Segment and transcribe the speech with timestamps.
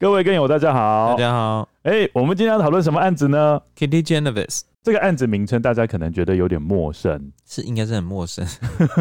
[0.00, 1.68] 各位跟友，大家好，大家好。
[1.82, 8.46] 哎、欸，我们今天要讨论什么案子呢？Kitty Genovese 这个案子名称大家可能觉得有点陌生，是应该是很陌生。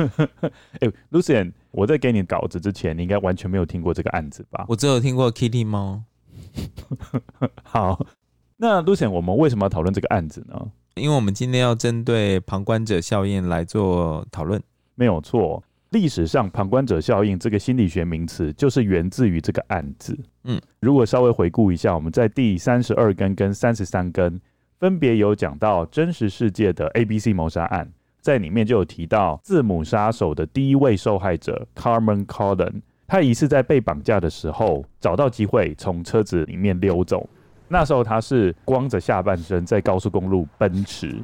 [0.82, 4.66] 哎、欸、，Lucian，我在给你稿子之前，你应该完全没有听过这个案子吧？
[4.68, 6.02] 我只有听过 Kitty 猫。
[7.62, 8.04] 好，
[8.56, 10.59] 那 Lucian，我们为什么要讨论这个案子呢？
[10.95, 14.59] 因为我们今天要针对旁观者效应来做讨论。
[14.95, 15.64] 没有错。
[15.91, 20.18] 历史上，旁观者效应这个心理学名词就是源自于这个案子。
[20.44, 24.39] 嗯，如果稍微回顾一下，我们在第三十二根跟三十三根
[24.80, 27.89] 分别有讲到真实世界的 ABC 谋杀案，
[28.20, 37.30] 在里面就有提到字母杀手的第一位受害者 Carmen Cardon，他疑似在被绑架的时候找到机会从车子里面溜走。
[37.69, 41.16] 那时候他是光着下半身在高速公路奔驰，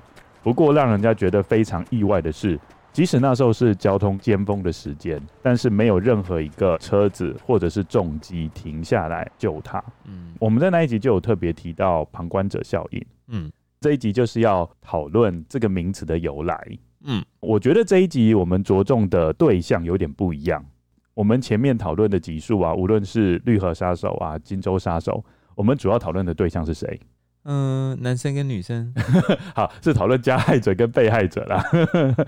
[0.42, 2.58] 不过让人家觉得非常意外的是。
[2.94, 9.84] 即使那时候是交通尖峰的时间，但是没有任何一个车子或者是重机停下来救他。
[10.06, 13.04] 嗯，我们在那一集就有特别提到旁观者效应。
[13.30, 16.78] 嗯，这一集就是要讨论这个名词的由来。
[17.06, 20.64] 嗯，我觉得这一集我们着重的对象有点不一样。
[21.16, 25.24] 我们前面讨论的集数啊，无论是绿河杀手啊、金州杀手，
[25.56, 27.00] 我们主要讨论的对象是谁？
[27.46, 28.94] 嗯，男生跟女生，
[29.54, 31.64] 好，是讨论加害者跟被害者啦。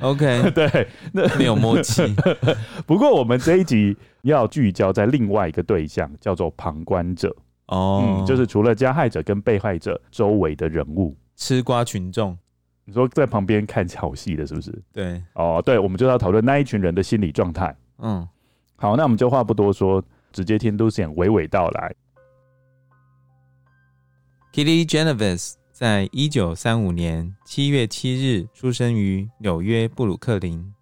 [0.01, 2.03] OK， 对，那没有默契。
[2.85, 7.33] 不过我们这一集要聚焦在另外一个对象，叫做旁观者。
[7.67, 8.23] 哦、oh.
[8.23, 12.37] 嗯，就是除了加害者跟被害者周围的人物，吃瓜群众。
[12.83, 14.83] 你说在旁边看好戏的，是不是？
[14.93, 15.19] 对。
[15.33, 17.75] 哦，对，我们就要讨论那一群人的心理状态。
[17.97, 18.27] 嗯，
[18.75, 21.95] 好，那我们就话不多说，直接听 Lucien 娓娓道来。
[24.55, 30.73] Kitty Genovese 在一九三五年七月七日出生于纽约布鲁克林，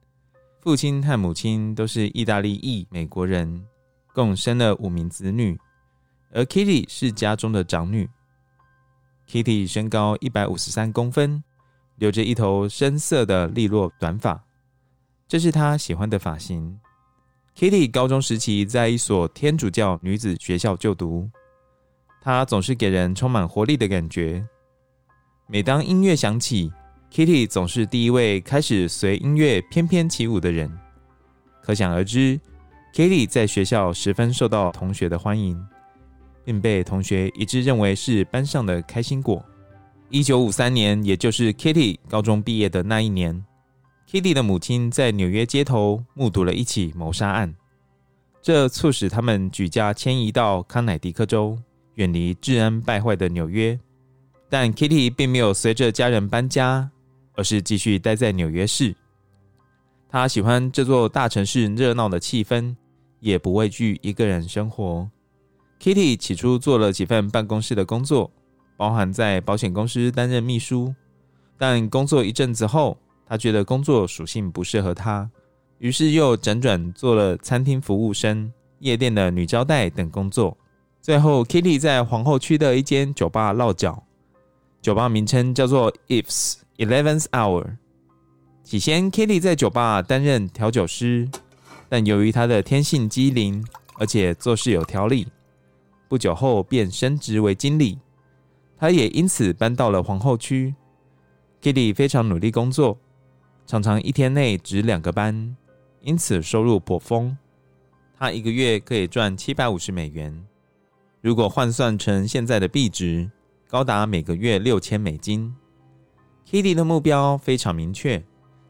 [0.61, 3.65] 父亲和母亲都是意大利裔美国人，
[4.13, 5.59] 共生了五名子女，
[6.31, 8.07] 而 Kitty 是家中的长女。
[9.27, 11.43] Kitty 身高一百五十三公分，
[11.95, 14.39] 留着一头深色的利落短发，
[15.27, 16.79] 这是她喜欢的发型。
[17.57, 21.27] Kitty 高中时期在一所天主教女子学校就读。
[22.23, 24.41] 他总是给人充满活力的感觉。
[25.45, 26.71] 每当音乐响起
[27.11, 30.71] ，Kitty 总是第一位开始随音乐翩翩起舞的人。
[31.61, 32.39] 可想而知
[32.93, 35.61] ，Kitty 在学校十分受到同学的欢迎，
[36.45, 39.43] 并被同学一致认为是班上的开心果。
[40.09, 43.43] 一九五三年，也就是 Kitty 高中毕业的那一年
[44.09, 47.53] ，Kitty 的母亲在纽约街头目睹了一起谋杀案，
[48.41, 51.59] 这促使他们举家迁移到康乃狄克州。
[51.95, 53.79] 远离治安败坏的纽约，
[54.49, 56.89] 但 Kitty 并没有随着家人搬家，
[57.35, 58.95] 而是继续待在纽约市。
[60.09, 62.75] 她喜欢这座大城市热闹的气氛，
[63.19, 65.09] 也不畏惧一个人生活。
[65.79, 68.31] Kitty 起初做了几份办公室的工作，
[68.77, 70.93] 包含在保险公司担任秘书。
[71.57, 75.29] 但工作一阵子后，她觉得工作属性不适合她，
[75.79, 80.57] 于是又辗转做了餐厅服务生、夜店的女招待等工作。
[81.03, 84.01] 最后，Kitty 在皇后区的一间酒吧落脚，
[84.81, 87.75] 酒吧名称叫做 Eve's Eleventh Hour。
[88.63, 91.27] 起先，Kitty 在酒吧担任调酒师，
[91.89, 93.61] 但由于她的天性机灵，
[93.95, 95.27] 而且做事有条理，
[96.07, 97.99] 不久后便升职为经理。
[98.77, 100.73] 她也因此搬到了皇后区。
[101.61, 102.97] Kitty 非常努力工作，
[103.67, 105.53] 常常一天内值两个班，
[105.99, 107.37] 因此收入颇丰。
[108.17, 110.41] 她一个月可以赚七百五十美元。
[111.23, 113.31] 如果换算成现在的币值，
[113.69, 115.55] 高达每个月六千美金。
[116.45, 118.21] Kitty 的目标非常明确，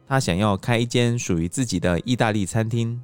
[0.05, 3.01] 她想要开一间属于自己的意大利餐厅。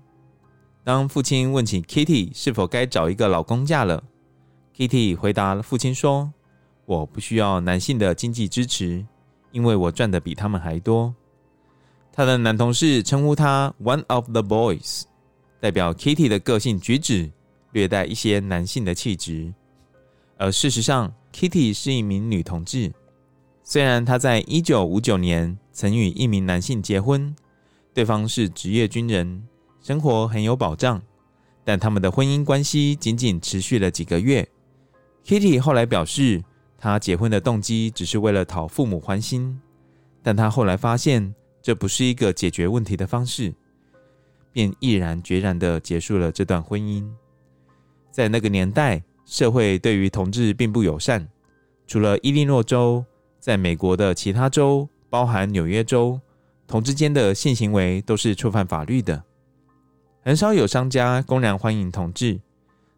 [0.84, 4.04] 当父亲问起 Kitty 是否该找一个老公嫁了
[4.78, 6.32] ，Kitty 回答父亲说
[6.86, 9.04] ：“我不需要男性的经济支持，
[9.52, 11.12] 因为我赚的比他们还多。”
[12.14, 15.06] 她的男同事称呼她 “One of the boys”，
[15.60, 17.32] 代表 Kitty 的个性举止。
[17.80, 19.54] 略带一些男性的气质，
[20.38, 22.92] 而事实上，Kitty 是一名女同志。
[23.64, 27.34] 虽然她在一九五九年曾与一名男性结婚，
[27.94, 29.48] 对方是职业军人，
[29.82, 31.02] 生活很有保障，
[31.64, 34.46] 但他们的婚姻关系仅仅持续了几个月
[35.24, 36.44] Kitty 后来表示，
[36.78, 39.58] 她结婚的动机只是为了讨父母欢心，
[40.22, 43.54] 但她后来发现这不是一个解决问题的方式，
[44.52, 47.10] 便毅然决然地结束了这段婚姻。
[48.12, 51.28] 在那个年代，社会对于同志并不友善，
[51.88, 53.04] 除了伊利诺州，
[53.40, 56.20] 在美国的其他州，包含纽约州，
[56.68, 59.24] 同志间的性行为都是触犯法律的，
[60.24, 62.40] 很少有商家公然欢迎同志。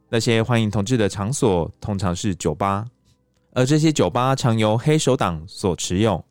[0.09, 2.85] 那些欢迎同志的场所通常是酒吧，
[3.53, 6.23] 而这些酒吧常由黑手党所持有，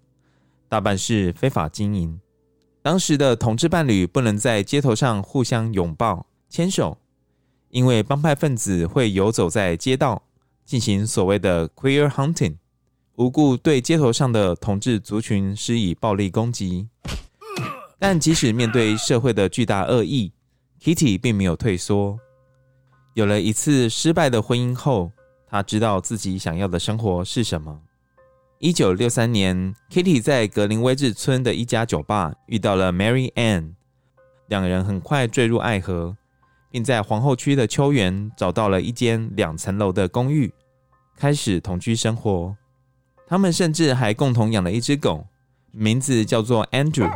[0.69, 2.21] 大半是非法经营。
[2.83, 6.99] 当时的同志伴侣不能在街头上互相拥抱、牵手，
[7.71, 10.23] 因为帮派分子会游走在街道，
[10.65, 12.57] 进行所谓的 queer hunting，
[13.17, 16.89] 无故对街头上的同志族群施以暴力攻击。
[17.99, 20.33] 但即使面对社会的巨大恶意
[20.83, 22.19] ，Kitty 并没有退缩。
[23.15, 25.13] 有了一次失败的婚姻后，
[25.47, 27.81] 他知道自己想要的生活是什么。
[28.59, 33.75] 一九六三年，Kitty 在格林威治村的一家酒吧遇到了 Mary Ann，
[34.49, 36.17] 两人很快坠入爱河，
[36.71, 40.53] 并在皇后区的秋园找到了一间两层楼的公寓，
[41.17, 42.57] 开始同居生活。
[43.27, 45.27] 他们甚至还共同养了一只狗，
[45.71, 47.11] 名字叫做 Andrew。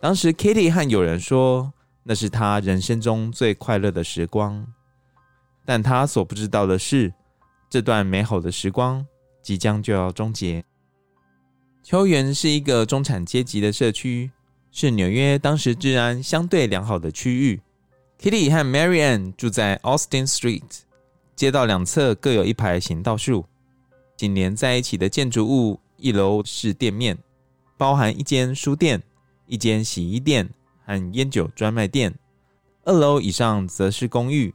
[0.00, 1.72] 当时，Kitty 和友人说。
[2.06, 4.66] 那是他人生中最快乐的时光，
[5.64, 7.14] 但他所不知道的是，
[7.70, 9.06] 这段美好的时光
[9.40, 10.62] 即将就要终结。
[11.82, 14.30] 秋园是一个中产阶级的社区，
[14.76, 17.60] 是纽约当时治安相对良好的区域。
[18.20, 20.80] Kitty 和 Marianne 住在 Austin Street，
[21.36, 23.46] 街道两侧各有一排行道树，
[24.16, 27.16] 紧连在一起的建筑物，一楼是店面，
[27.76, 29.00] 包含一间书店、
[29.46, 30.50] 一间洗衣店。
[30.86, 32.14] 和烟酒专卖店，
[32.84, 34.52] 二楼以上则是公寓，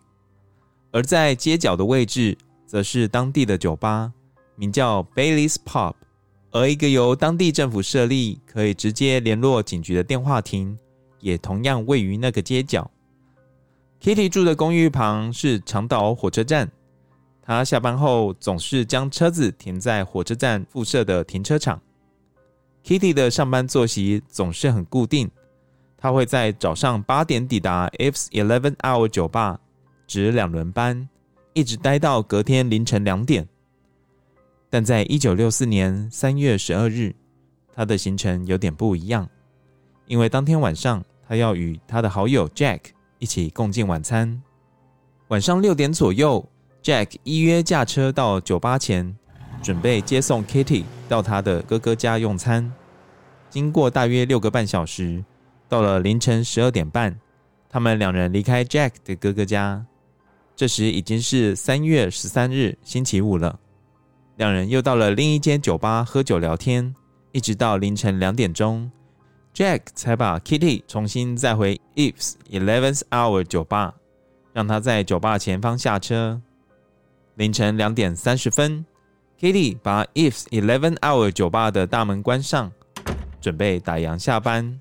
[0.92, 2.38] 而在街角的位置
[2.68, 4.14] 则是当地的酒吧，
[4.56, 5.96] 名叫 Bailey's Pub，
[6.52, 10.78] 而一个由当地政府设立、可以直接联络警局的电话亭，
[11.20, 12.90] 也同样位于那个街角。
[14.02, 16.72] Kitty 住的公寓旁是长岛火车站，
[17.42, 21.82] 她下班后总是将车子停在火车站附设的停车场。
[22.84, 25.30] Kitty 的上班作息总是很固定。
[26.02, 29.60] 他会在早上八点抵达 F's Eleven Hour 酒吧，
[30.08, 31.10] 值两轮班，
[31.52, 33.46] 一直待到隔天凌晨两点。
[34.70, 37.16] 但在一九六四年三月十二日，
[37.74, 39.28] 他的行程有点不一样，
[40.08, 42.80] 因为当天晚上他要与他的好友 Jack
[43.18, 44.42] 一起共进晚餐。
[45.30, 46.48] 晚上六点左右
[46.84, 49.16] ，Jack 依约驾车到酒吧前，
[49.62, 52.72] 准备接送 Kitty 到他的哥哥家用餐。
[53.50, 55.24] 经过大约六个半小时。
[55.68, 57.20] 到了凌晨十二点半，
[57.70, 59.86] 他们两人离开 Jack 的哥哥家。
[60.56, 63.60] 这时已经是三月十三日星期五了。
[64.40, 66.96] 两人又到了另一间酒吧喝酒聊天，
[67.34, 68.90] 一直到凌晨两点钟
[69.54, 73.96] ，Jack 才把 Kitty 重新载回 Eve's Eleventh Hour 酒吧，
[74.54, 76.42] 让她在酒吧前方下车。
[77.36, 78.86] 凌晨两点三十分
[79.38, 82.72] ，Kitty 把 Eve's Eleventh Hour 酒吧的大门关上，
[83.42, 84.80] 准备打烊下班。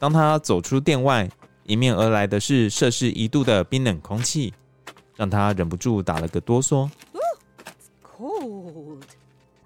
[0.00, 1.30] 当他走出店外，
[1.66, 4.52] 迎面而来的是摄氏一度的冰冷空气，
[5.14, 6.90] 让他忍不住打了个哆嗦。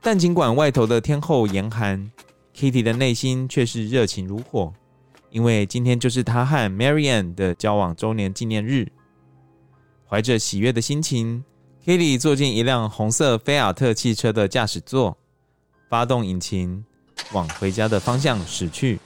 [0.01, 2.11] 但尽管外头的天候严寒
[2.55, 4.73] ，Kitty 的内心却是热情如火，
[5.31, 8.91] 因为今天就是他和 Marianne 的交往周年纪念日。
[10.09, 11.43] 怀着喜悦的心情
[11.87, 15.17] ，Kitty 坐进一辆红色菲亚特汽车的驾驶座，
[15.89, 16.85] 发动引擎，
[17.33, 18.99] 往回家的方向驶去。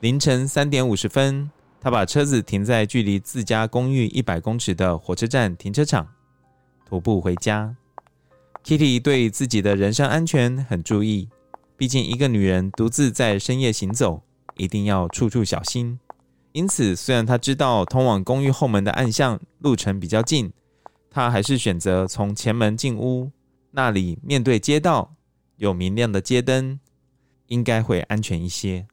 [0.00, 6.06] 凌晨三点五十分，他把车子停在距离自家公寓一百公尺的火车站停车场，
[6.84, 7.74] 徒步回家。
[8.62, 11.30] Kitty 对自己的人身安全很注意，
[11.78, 14.22] 毕竟一个女人独自在深夜行走，
[14.56, 15.98] 一定要处处小心。
[16.52, 20.52] 因此，虽然他知道通往公寓后门的暗巷路程比较近，
[21.10, 23.30] 他还是选择从前门进屋，
[23.70, 25.14] 那里面对街道，
[25.56, 26.78] 有明亮的街灯，
[27.46, 28.86] 应该会安全一些。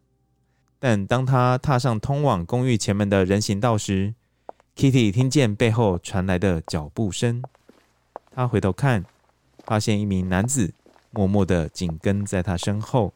[0.79, 4.13] 但当他踏上通往公寓前门的人行道时
[4.75, 7.41] ，Kitty 听见背后传来的脚步声。
[8.31, 9.03] 他回头看，
[9.65, 10.71] 发现一名男子
[11.09, 13.11] 默默地紧跟在他身后。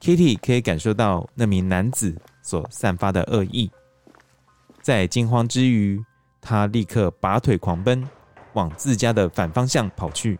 [0.00, 3.70] Kitty 可以感受到那名男子所散发的恶意。
[4.80, 6.02] 在惊慌之余，
[6.40, 8.08] 他立刻拔腿狂奔，
[8.54, 10.38] 往自家的反方向跑去。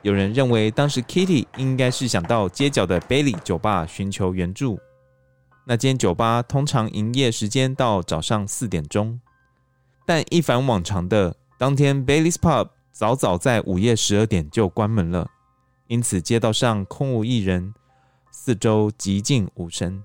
[0.00, 4.80] 有人认为，当时 Kitty 应该是想到街角的 Bailey 酒吧寻求援助。
[5.66, 9.20] 那间酒吧通常营业时间到早上四点钟，
[10.04, 15.30] 但一反往常的，当天 Bailey's Pub 早早在午夜十二点就关门了，
[15.86, 17.72] 因此街道上空无一人，
[18.30, 20.02] 四周寂静无声。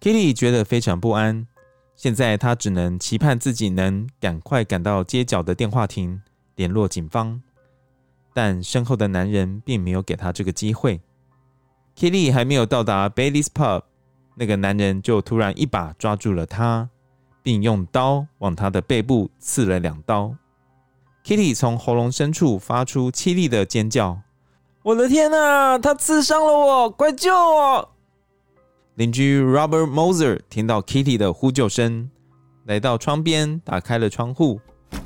[0.00, 1.46] Kitty 觉得非常不安，
[1.94, 6.20] 现在她只能期盼自己能赶快赶到街角的电话亭
[6.56, 7.40] 联络警方，
[8.32, 11.00] 但身后的男人并没有给她这个机会。
[11.94, 13.82] Kitty 还没有到达 Bailey's Pub，
[14.40, 16.88] 那个男人就突然一把抓住了她，
[17.42, 20.34] 并用刀往她的背部刺了两刀。
[21.22, 24.18] Kitty 从喉咙深处发出凄厉的尖叫
[24.82, 25.78] ：“我的天哪！
[25.78, 27.90] 他刺伤了我，快救我！”
[28.96, 32.10] 邻居 Robert Moser 听到 Kitty 的呼救声，
[32.64, 34.58] 来到窗边，打开了窗户，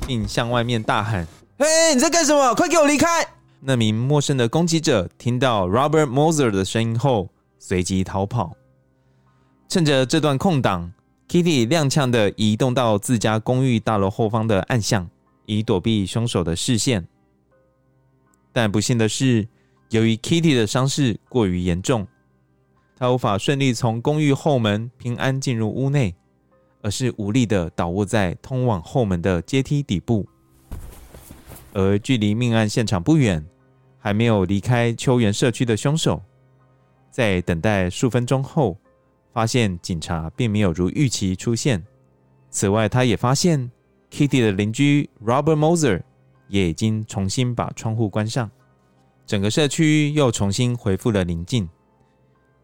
[0.07, 1.27] 并向外面大喊
[1.59, 2.55] ：“嘿，你在干什么？
[2.55, 3.27] 快给我离开！”
[3.59, 7.27] 那名陌生的攻击者听到 Robert Moser 的声音后，
[7.59, 8.53] 随即逃跑。
[9.67, 10.91] 趁着这段空档
[11.27, 15.09] ，Kitty 踉跄地移动到自家公寓大楼后方的暗巷，
[15.45, 17.07] 以躲避凶手的视线。
[18.53, 19.47] 但不幸的是，
[19.89, 22.07] 由于 Kitty 的伤势过于严重，
[22.97, 26.15] 她无法顺利从公寓后门平安进入屋内，
[26.81, 30.25] 而是无力的倒卧在通往后门的阶梯底部。
[31.73, 33.45] 而距离命案现场不远。
[33.97, 36.21] 还没有离开秋园社区的凶手，
[37.09, 38.77] 在等待数分钟后，
[39.35, 41.83] 发现警察并没有如预期出现。
[42.49, 43.69] 此外，他也发现
[44.09, 46.01] Kitty 的邻居 Robert Moser
[46.47, 48.49] 也已经重新把窗户关上，
[49.25, 51.67] 整个社区又重新恢复了宁静，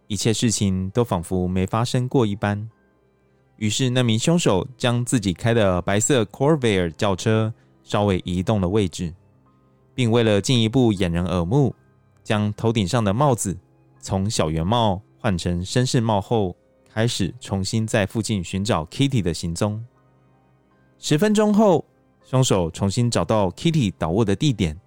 [0.07, 2.69] 一切事情都仿佛没发生过一般。
[3.57, 9.13] 于是，那名凶手将自己开的白色 Corvair 轿车稍微移动了位置。
[9.93, 11.75] 并为了进一步掩人耳目，
[12.23, 13.57] 将头顶上的帽子
[13.99, 16.55] 从小圆帽换成绅士帽后，
[16.93, 19.83] 开始重新在附近寻找 Kitty 的行踪。
[21.00, 21.86] 十分钟后，
[22.24, 24.79] 凶手重新找到 Kitty 倒卧的地点。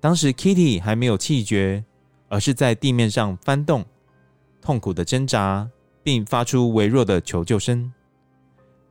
[0.00, 1.84] 当时 Kitty 还没有气绝，
[2.28, 3.84] 而是在地面上翻动，
[4.60, 5.68] 痛苦的挣扎，
[6.02, 7.92] 并发出微弱的求救声。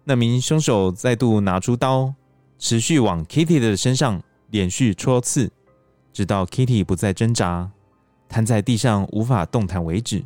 [0.04, 2.14] 那名凶手再度拿出刀，
[2.58, 4.22] 持续往 Kitty 的身上。
[4.50, 5.52] 连续戳刺，
[6.14, 7.70] 直到 Kitty 不再挣扎，
[8.30, 10.24] 瘫在地上无法动弹为止。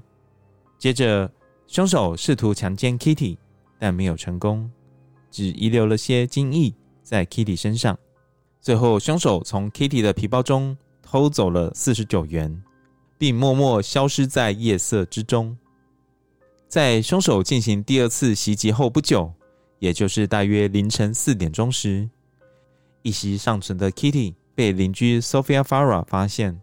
[0.77, 1.27] 接着，
[1.71, 3.37] 凶手试图强奸 Kitty，
[3.79, 4.69] 但没有成功，
[5.31, 7.97] 只遗留了些精液在 Kitty 身上。
[8.59, 12.61] 最后，凶手从 Kitty 的皮包中偷走了四十九元，
[13.17, 15.57] 并默默消失在夜色之中。
[16.67, 19.31] 在凶手进行第二次袭击后不久，
[19.79, 22.09] 也就是大约凌晨四点钟时。
[23.01, 26.61] 一息尚存的 Kitty 被邻居 Sophia Farah 发现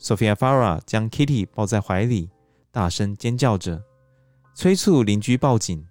[0.00, 2.30] ，Sophia Farah 将 Kitty 抱在怀里，
[2.72, 3.82] 大声尖叫着，
[4.58, 5.86] 催促邻居报警。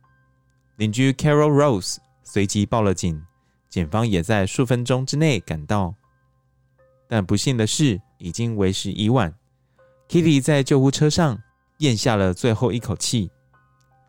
[0.76, 3.24] 邻居 Carol Rose 随即报了警，
[3.70, 5.96] 警方也在数分钟之内赶到。
[7.08, 9.34] 但不幸的是，已经为时已晚。
[10.10, 11.42] Kitty 在救护车上
[11.78, 13.32] 咽下了最后一口气。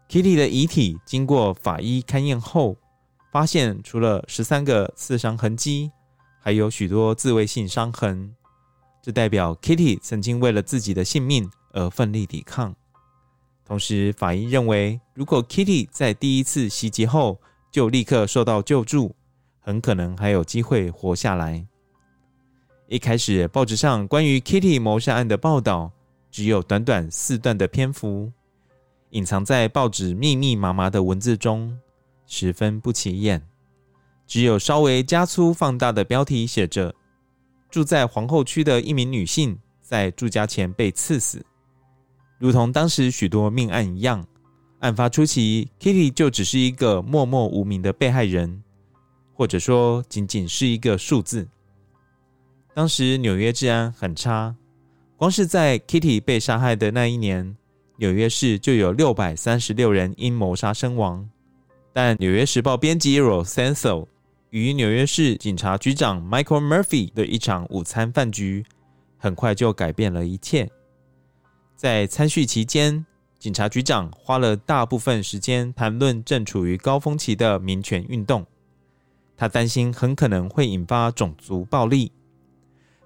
[0.09, 2.77] Kitty 的遗体经过法医勘验后，
[3.31, 5.93] 发现除了十三个刺伤痕迹，
[6.41, 8.35] 还有许多自卫性伤痕，
[9.01, 12.75] 这代表 Kitty 曾经为了自己的性命而奋力抵抗。
[13.69, 17.39] 同时，法医认为，如果 Kitty 在第一次袭击后
[17.71, 19.15] 就立刻受到救助，
[19.61, 21.67] 很可能还有机会活下来。
[22.87, 25.93] 一开始，报纸上关于 Kitty 谋杀案的报道
[26.31, 28.33] 只有短短四段的篇幅，
[29.11, 31.79] 隐藏在报纸密密麻麻的文字中。
[32.25, 33.47] 十分不起眼，
[34.27, 36.95] 只有稍微加粗放大的标题写着
[37.71, 41.45] ：“住在皇后区的一名女性在住家前被刺死。”
[42.39, 44.25] 如同当时许多命案一样，
[44.79, 48.63] 案发初期，Kitty 就只是一个默默无名的被害人，
[49.35, 51.49] 或者说仅仅是一个数字。
[52.75, 54.55] 当时纽约治安很差，
[55.17, 57.57] 光是在 Kitty 被杀害的那一年，
[57.97, 61.29] 纽约市就有六百三十六人因谋杀身亡。
[61.93, 64.07] 但《纽约时报》编辑 Rosenthal
[64.51, 68.65] 与纽约市警察局长 Michael Murphy 的一场午餐饭局，
[69.17, 70.71] 很快就改变了一切。
[71.79, 73.07] 在参叙期间，
[73.39, 78.45] 警察局长花了大部分时间谈论正处于高峰期的民权运动，
[79.37, 82.11] 他担心很可能会引发种族暴力。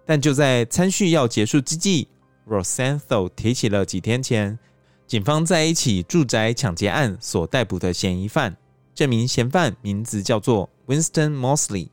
[0.07, 2.09] 但就在参叙要结束之际
[2.49, 4.59] ，Rosenthal 提起了几天前
[5.07, 8.57] 警方在一起住宅抢劫案所逮捕的嫌疑犯。
[8.95, 11.89] 这名嫌犯名字叫做 Winston Moseley。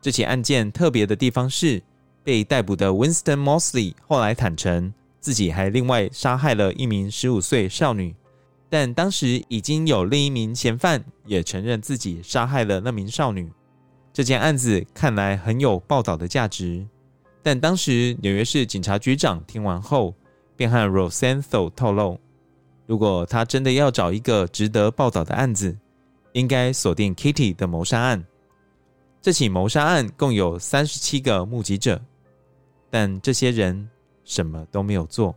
[0.00, 1.82] 这起案件特别的地方是，
[2.24, 8.14] 被逮捕的 Winston Moseley 后来坦承，自己还另外杀害了一名十五岁少女。
[8.68, 13.50] 但当时已经有另一名嫌犯也承认自己杀害了那名少女。
[14.12, 16.86] 这件案子看来很有报道的价值，
[17.42, 20.14] 但当时纽约市警察局长听完后，
[20.56, 22.18] 便和 Rosenthal 透露，
[22.86, 25.76] 如果他真的要找一个值得报道的案子，
[26.32, 28.24] 应该锁定 Kitty 的谋杀案。
[29.20, 32.00] 这起谋杀案共有三十七个目击者，
[32.88, 33.88] 但这些人
[34.30, 35.34] 什么都没有做，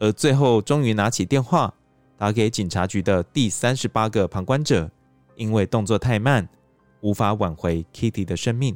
[0.00, 1.72] 而最后终于拿起电话
[2.18, 4.90] 打给警察局的第三十八个旁观者，
[5.36, 6.48] 因为动作太慢。
[7.00, 8.74] 无法挽回 Kitty 的生命。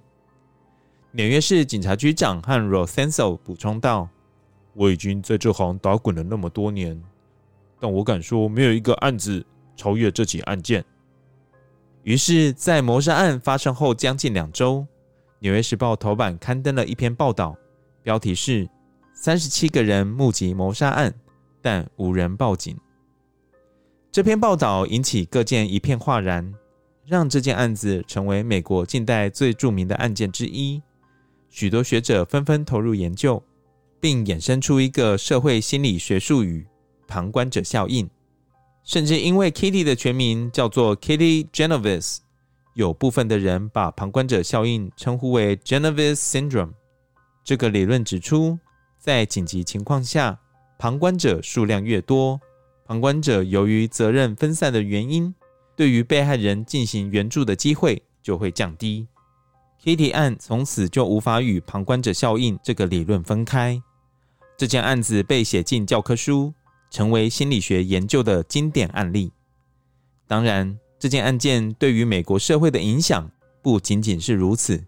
[1.13, 4.07] 纽约市警察局长和 Rosenso 补充道
[4.77, 7.03] ：“我已经在这行打滚了那么多年，
[7.81, 9.43] 但我敢说，没有一个案子
[9.77, 10.85] 超越这起案件。”
[12.05, 14.81] 于是，在谋杀案发生后将近两周，
[15.39, 17.57] 《纽约时报》头版刊登了一篇报道，
[18.03, 18.69] 标题是
[19.21, 21.13] “三十七个人目击谋杀案，
[21.61, 22.79] 但无人报警”。
[24.13, 26.55] 这篇报道引起各界一片哗然。
[27.05, 30.83] 让这件案子成为美国近代最著名的案件之一，
[31.49, 33.43] 许多学者纷纷投入研究，
[33.99, 36.67] 并衍生出一个社会心理学术语——
[37.09, 38.09] 旁观者效应。
[38.85, 42.19] 甚至因为 Kitty 的全名叫做 Kitty Genovese，
[42.75, 46.75] 有部分的人把旁观者效应称呼为 Genovese Syndrome。
[47.43, 48.59] 这个理论指出，
[48.99, 50.39] 在紧急情况下，
[50.79, 52.41] 旁观者数量越多，
[52.85, 55.35] 旁观者由于责任分散的原因，
[55.77, 59.07] 对于被害人进行援助的机会就会降低。
[59.83, 63.81] Kitty 案从此就无法与旁观者效应这个理论分开。
[64.57, 66.53] 这件案子被写进教科书，
[66.91, 69.33] 成为心理学研究的经典案例。
[70.27, 73.31] 当然，这件案件对于美国社会的影响
[73.63, 74.85] 不仅仅是如此。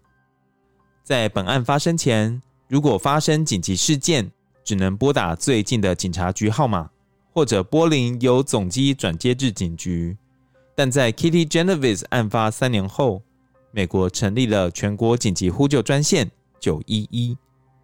[1.03, 2.41] 在本案发生前，
[2.71, 4.31] 如果发生紧急事件，
[4.63, 6.89] 只能拨打最近的警察局号码，
[7.33, 10.15] 或者拨铃由总机转接至警局。
[10.73, 13.23] 但在 Kitty Genovese 案发三年后，
[13.71, 16.31] 美国成立了全国紧急呼救专线
[16.61, 17.37] 九一一。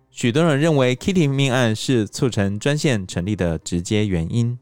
[0.10, 4.58] 许多人认为 Kitty 命案是促成专线成立的直接原因。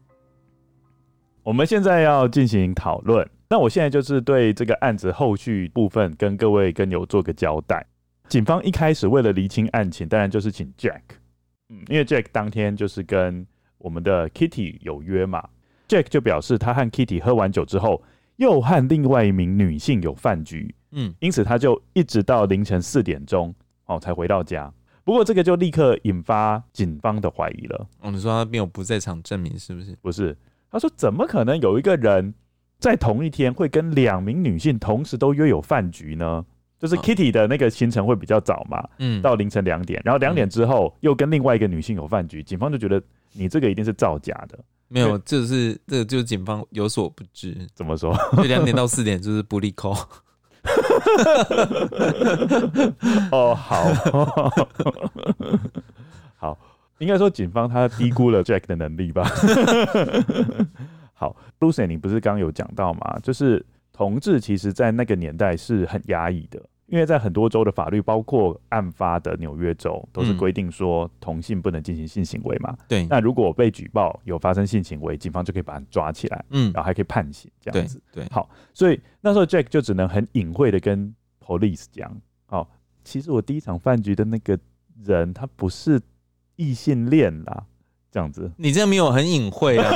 [1.44, 7.86] 我们现在要进行讨论，那我现在就是对这个案子后续部分跟各位跟友做个交代。
[8.28, 11.02] 警方一开始为了厘清案情，当然就是请 Jack，
[11.68, 13.46] 嗯，因为 Jack 当天就是跟
[13.78, 15.48] 我们的 Kitty 有约嘛
[15.88, 18.02] ，Jack 就表示他和 Kitty 喝完酒之后。
[18.36, 23.54] 又和另外一名女性有饭局，嗯，因此他就一直到凌晨四点钟
[23.86, 24.70] 哦才回到家。
[25.04, 27.88] 不过这个就立刻引发警方的怀疑了。
[28.00, 29.96] 哦，你说他没有不在场证明是不是？
[30.02, 30.36] 不是，
[30.70, 32.34] 他说怎么可能有一个人
[32.78, 36.44] 在同一天会跟两名女性同时都约有饭局呢？
[36.78, 44.58] 就是 Kitty 的那个行程会比较早嘛，嗯，到凌晨两点，然后两点之后又跟另外一个女性有饭局，警方就觉得你这个一定是造假的。
[44.88, 47.56] 没有，这是这个就是警方有所不知。
[47.74, 48.14] 怎么说？
[48.36, 49.96] 就两点到四点就是不利口。
[53.32, 53.84] 哦，好，
[56.36, 56.58] 好，
[56.98, 59.24] 应该说警方他低估了 Jack 的能力吧。
[61.14, 63.18] 好，Lucy，你不是刚刚有讲到吗？
[63.22, 63.64] 就是
[63.96, 66.62] 同志其实在那个年代是很压抑的。
[66.88, 72.76] 因为在很多州的法律，包括案发的纽约州，都是规定说同性不能进行性行为嘛。
[72.86, 73.04] 对。
[73.06, 78.00] 那如果被举报有发生性行为，警方就可以把他抓起来，嗯，然后还可以判刑这样子。
[78.12, 78.24] 对。
[78.24, 81.12] 对好，所以那时候 Jack 就只能很隐晦的跟
[81.44, 82.16] police 讲，
[82.50, 82.68] 哦，
[83.02, 84.56] 其实我第一场饭局的那个
[85.02, 86.00] 人他不是
[86.54, 87.66] 异性恋啦，
[88.16, 88.50] 这样子。
[88.56, 89.92] 你这样没有很隐晦啊？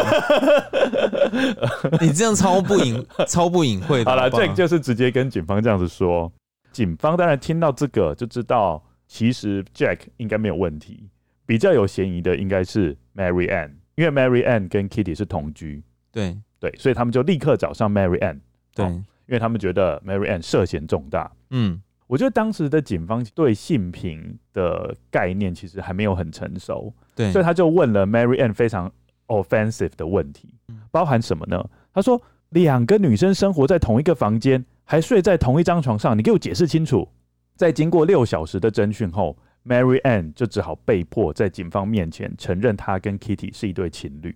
[2.02, 4.10] 你这样超不隐超不隐晦的。
[4.10, 6.30] 好了，Jack 就是直接跟警方这样子说。
[6.70, 11.08] 警方当然听到这个就知道，其实 Jack 应该没有问题。
[11.46, 15.82] 比较有嫌疑的应该是 Mary Ann，因为 Mary Ann 跟 Kitty 是同居。
[16.12, 18.38] 对对，所以他们就立刻找上 Mary Ann。
[18.74, 21.32] 对，因为他们觉得 Mary Ann 涉嫌重大。
[21.48, 21.80] 嗯，
[22.10, 26.92] 我觉得当时的警方对性平的概念其实还没有很成熟。
[27.14, 28.92] 对，所以他就问了 Mary Ann 非常
[29.28, 30.52] offensive 的问题，
[30.90, 31.64] 包含什么呢？
[31.94, 34.64] 他说两个女生生活在同一个房间。
[34.82, 37.08] 还睡在同一张床上，你给我解释清楚。
[37.54, 44.34] 在经过六小时的侦讯后，Mary Ann 就只好被迫在警方面前承认她跟 Kitty 是一对情侣。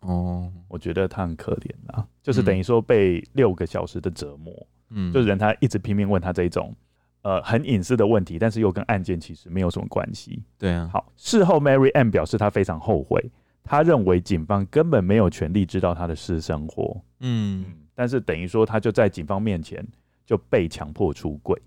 [0.00, 4.66] 哦，我觉得她很可怜啊，就是等于说被六个小时的折磨。
[4.88, 6.74] 嗯，就是人他一直拼命问他这种
[7.22, 10.42] 呃很隐私的问题，但是又跟案件其实没有什么关系。
[10.58, 10.88] 对啊。
[10.92, 13.24] 好，事后 Mary Ann 表示她非常后悔，
[13.64, 17.00] 她认为警方根本没有权利知道她的私生活。
[17.20, 17.64] 嗯。
[17.94, 19.86] 但是等于说，他就在警方面前
[20.24, 21.60] 就被强迫出柜，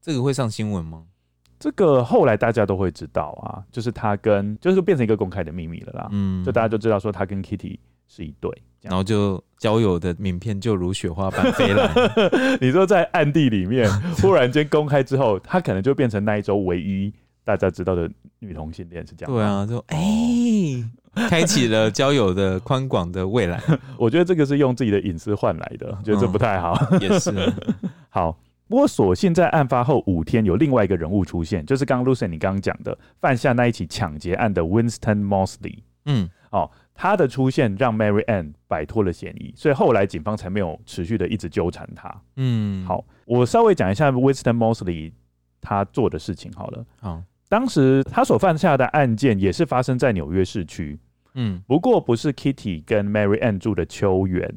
[0.00, 1.04] 这个会上新闻吗？
[1.56, 6.08] 这个后来大家都会知道啊，就是他跟就是变成一个公开的秘密了啦。
[6.10, 7.78] 嗯，就大家就知道说他跟 Kitty
[8.14, 8.50] 是一对，
[8.82, 11.90] 然后就交友的名片就如雪花般飞来。
[12.60, 17.10] 你说在暗地里面 忽然间公开之后，他可能就变成那一周唯一
[17.42, 19.34] 大家知道的女同性恋，是这样？
[19.34, 19.96] 对啊，就哎。
[19.98, 20.84] 欸
[21.28, 23.62] 开启了交友的宽广的未来，
[23.98, 26.74] 我觉得这个是用自己的隐私换来的，觉得这不太好。
[26.90, 27.30] 嗯、也是
[28.08, 28.32] 好，
[28.66, 35.80] 不过所幸在案发后五天，有另外一个人物出现，就是刚刚 Lucien 你刚刚讲的犯下那一起抢劫案的 Winston Moseley。
[36.06, 42.22] 嗯，哦，他的出现让 Mary Ann 摆脱了嫌疑，所以后来警方才没有持续的一直纠缠他。
[42.36, 45.12] 嗯，好，我稍微讲一下 Winston Moseley
[45.60, 46.84] 他做的事情好了。
[47.00, 47.22] 好。
[47.48, 50.98] 当时他所犯下的案件也是发生在纽约市区，
[51.34, 54.50] 嗯，不过不是 Kitty 跟 Mary Ann 住的秋园，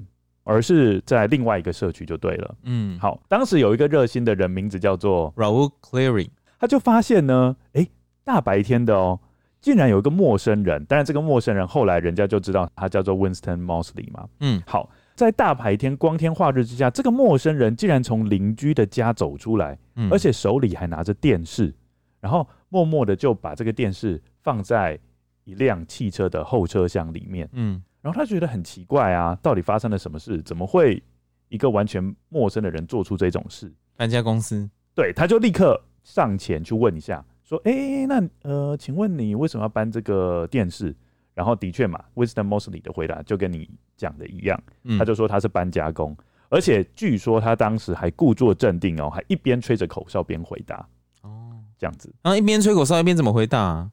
[0.45, 7.91] 而是在另外一个社区就对了，嗯，好，当时有一个热心的人，名字叫做 Raul Clearing，他就发现呢，哎、欸，
[8.23, 9.19] 大白天的哦，
[9.65, 21.73] 竟然有一个陌生人，当然这个陌生人后来人家就知道他叫做 Winston Moseley 嘛，嗯，好，在大白天光天化日之下，这个陌生人竟然从邻居的家走出来，嗯，而且手里还拿着电视，
[22.21, 22.47] 然后。
[22.69, 24.99] 默默的就把这个电视放在
[25.45, 30.41] 一辆汽车的后车厢里面，嗯，然后他觉得很奇怪啊，到底发生了什么事？
[30.41, 31.01] 怎么会
[31.47, 33.71] 一个完全陌生的人做出这种事？
[33.95, 40.93] 搬家公司，对，他就立刻上前去问一下，说：“哎、欸，那呃，请问你为什么要搬这个电视？”
[41.33, 46.15] 然后的确嘛，Winston Moseley 的回答就跟你讲的一样，嗯，他就说他是搬家工，
[46.49, 50.87] 而且据说他当时还故作镇定哦，还一边吹着口哨边回答
[51.21, 51.51] 哦。
[51.77, 53.91] 这样子，然后一边吹口哨一边怎么回答啊？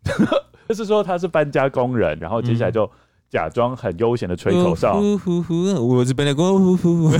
[0.68, 2.88] 就 是说他是搬家工人，然后接下来就
[3.28, 5.00] 假装很悠闲的吹口哨。
[5.00, 5.54] 呼呼呼，
[5.88, 6.58] 我是搬家工。
[6.58, 7.16] 呼呼呼。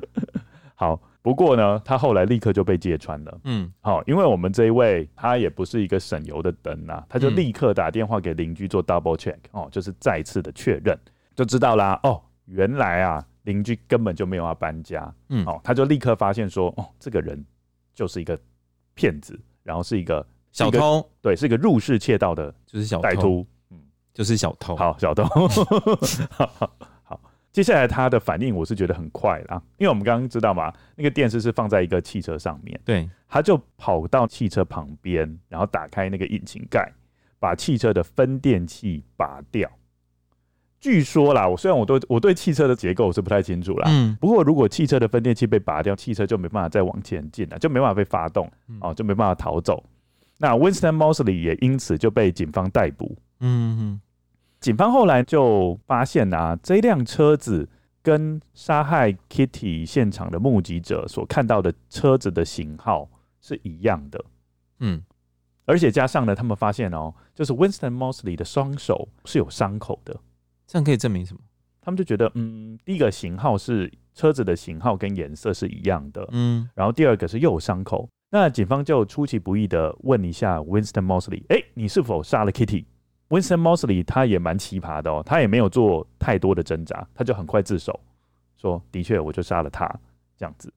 [0.74, 3.40] 好，不过呢，他后来立刻就被揭穿了。
[3.42, 10.96] 嗯，好，因为我们这一位他也不是一个省油的灯啊，他就立刻打电话给邻居做 double check 哦，就是再次的确认，
[11.34, 11.98] 就知道啦。
[12.04, 15.12] 哦，原来啊，邻居根本就没有要搬家。
[15.30, 17.44] 嗯，哦，他就立刻发现说，哦，这个人
[17.92, 18.38] 就是一个
[18.94, 19.36] 骗子。
[19.64, 23.78] 然后是一个小偷，对，是一个入室窃盗的，就是小歹徒，嗯，
[24.14, 24.76] 就是小偷。
[24.76, 25.24] 好，小偷。
[27.56, 36.92] 接下来他的反应我是觉得很快啦，因为我们刚刚知道嘛，那个电视是放在一个汽车上面，对，他就跑到汽车旁边，然后打开那个引擎盖，
[37.38, 39.70] 把汽车的分电器拔掉。
[40.78, 49.82] 据说啦，我虽然我对我对汽车的结构是不太清楚啦，嗯，不过如果汽车的分电器被拔掉，汽车就没办法再往前进了，就没办法被发动，哦，就没办法逃走。
[50.36, 53.16] 那 Winston Moseley 也因此就被警方逮捕。
[53.40, 54.00] 嗯哼，
[54.60, 57.68] 警方后来就发现啊，这辆车子
[58.02, 63.08] 跟杀害 Kitty 现场的目击者所看到的车子的型号
[63.40, 64.24] 是一样的。
[64.80, 65.02] 嗯，
[65.64, 70.18] 而且加上呢，他们发现哦，就是 Winston Moseley 的双手是有伤口的。
[70.66, 71.40] 这样可以证明什么？
[71.80, 78.08] 他们就觉得，嗯，第一个型号是车子的型号跟颜色是一样的，嗯，然后第二个是又有伤口。
[78.30, 82.50] 那警方就出其不意的问一下 Winston Moseley，哎，你是否杀了
[83.28, 87.98] Kitty？Winston Moseley 他也蛮奇葩的哦，他也没有做太多的挣扎，他就很快自首，
[88.56, 89.86] 说的确我就杀了他，
[90.36, 90.72] 这样子。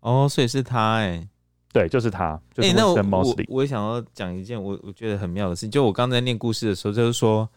[0.00, 1.28] 哦，所以是他哎、欸，
[1.72, 2.40] 对，就是他。
[2.52, 3.44] 就是 Winston Moseley。
[3.48, 7.48] 我我也想要讲一件我我觉得很妙的事情，就我刚才念故事的时候，就是说。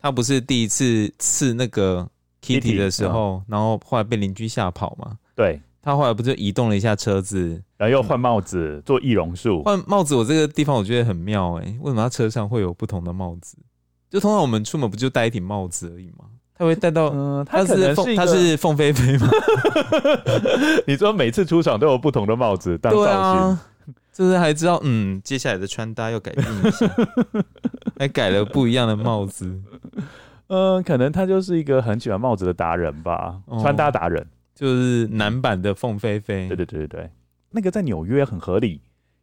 [0.00, 2.08] 他不是第一次刺那个
[2.40, 5.18] Kitty 的时候，嗯、然后后来被邻居吓跑嘛？
[5.34, 9.62] 对，他后来不就移动了一下车子，然后又换帽子、嗯、做易容术。
[9.62, 13.56] 换帽子，我这个地方我觉得很妙哎、欸，为什么他车上会有不同的帽子？
[14.10, 16.26] 就通常我们出门不就戴一顶帽子而已吗？
[16.54, 19.28] 他会戴到，嗯，他是凤，他是凤飞飞吗？
[20.88, 23.66] 你说每次出场都有不同的帽子当造型，啊、
[24.12, 26.90] 就是还知道嗯，接下来的穿搭要改变一下，
[27.96, 29.62] 还改了不一样的帽子。
[30.48, 36.48] 嗯，可能他就是一个很喜欢帽子的达人吧，哦、穿搭达人，就是男版的凤飞飞。
[36.48, 37.10] 对对对对对，
[37.50, 38.72] 那个在纽约很合理，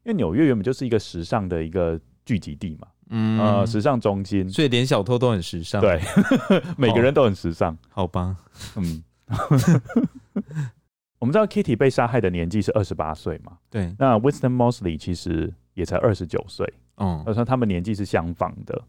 [0.04, 5.80] 因为纽约原本就是一个时尚的一个聚集地嘛，嗯，呃，时尚中心，所以连小偷都很时尚。
[5.82, 6.02] 对，
[6.78, 8.36] 每个人都很时尚，哦、好吧？
[8.76, 9.04] 嗯，
[11.20, 13.58] 我们知道 Kitty 被杀害的年纪是二十八岁嘛？
[13.70, 18.82] 对，那 Winston Moseley 其实也才二十九岁，嗯，而且他们年纪是相仿的。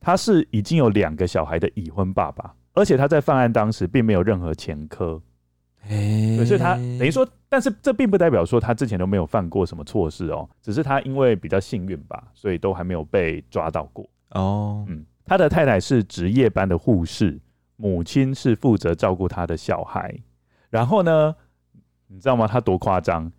[0.00, 5.20] 他是已经有两个小孩的已婚爸爸，而且他在犯案当时并没有任何前科，
[5.88, 14.84] 欸、所以他等于说，但是这并不代表说他之前都没有犯过什么错事哦，只是他因为比较幸运吧，所以都还没有被抓到过哦。
[14.88, 17.40] 嗯，他的太太是值夜班的护士，
[17.76, 20.14] 母亲是负责照顾他的小孩，
[20.70, 21.34] 然后呢，
[22.06, 22.46] 你知道吗？
[22.46, 23.30] 他多夸张？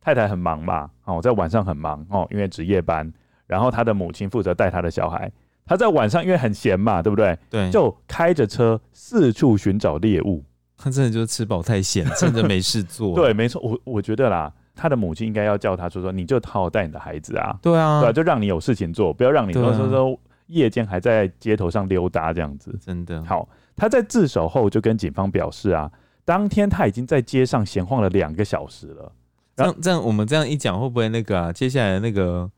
[0.00, 3.12] 太太很忙嘛，哦，在晚上很忙哦，因为值夜班，
[3.46, 5.32] 然后他的母亲负责带他的小孩。
[5.64, 7.36] 他在晚上因为很闲嘛，对不对？
[7.50, 10.44] 对，就开着车四处寻找猎物。
[10.78, 13.14] 他真的就是吃饱太闲，真的没事做。
[13.16, 17.58] 对，没错，我我觉得啦，他的母亲应该要叫他说说，你就好好带你的孩子啊。
[17.62, 22.78] 对啊，对啊，就让你有事情做，不要让你说说说夜间还在街头上溜达这样子。
[22.84, 25.90] 真的好，他在自首后就跟警方表示啊，
[26.24, 29.12] 当天他已经在街上闲晃了两个小时了。
[29.56, 31.50] 这样这样，我们这样一讲，会不会那个啊？
[31.52, 32.48] 接下来那个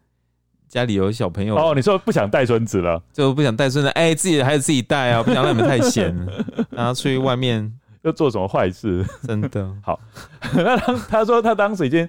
[0.69, 6.13] 家里有小朋友哦，你说不想带孙子了，就不想带孙子，哎、欸，自己的孩子自己带啊，不想让你们太闲，
[6.71, 7.73] 然后出去外面
[8.03, 9.05] 又做什么坏事？
[9.27, 9.99] 真的好，
[10.55, 12.09] 那当他说他当时已经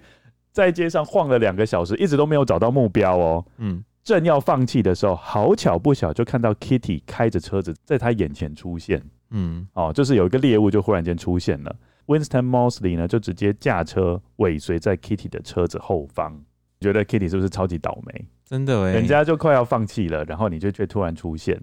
[0.52, 3.46] 在街上晃了两个小时，一直都没有找到目标哦。
[3.58, 9.02] 嗯，正要放弃的时候，好巧不巧就看到 Kitty 开着车子在他眼前出现。
[9.32, 11.76] 嗯，哦，就是有一个猎物就忽然间出现了。
[12.08, 16.42] Winston Moseley 呢，就直接驾车尾随在 Kitty 的车子后方。
[16.80, 18.26] 觉得 Kitty 是不是超级倒霉？
[18.46, 21.62] 真的哎，人家就快要放弃了，然后你就却突然出现，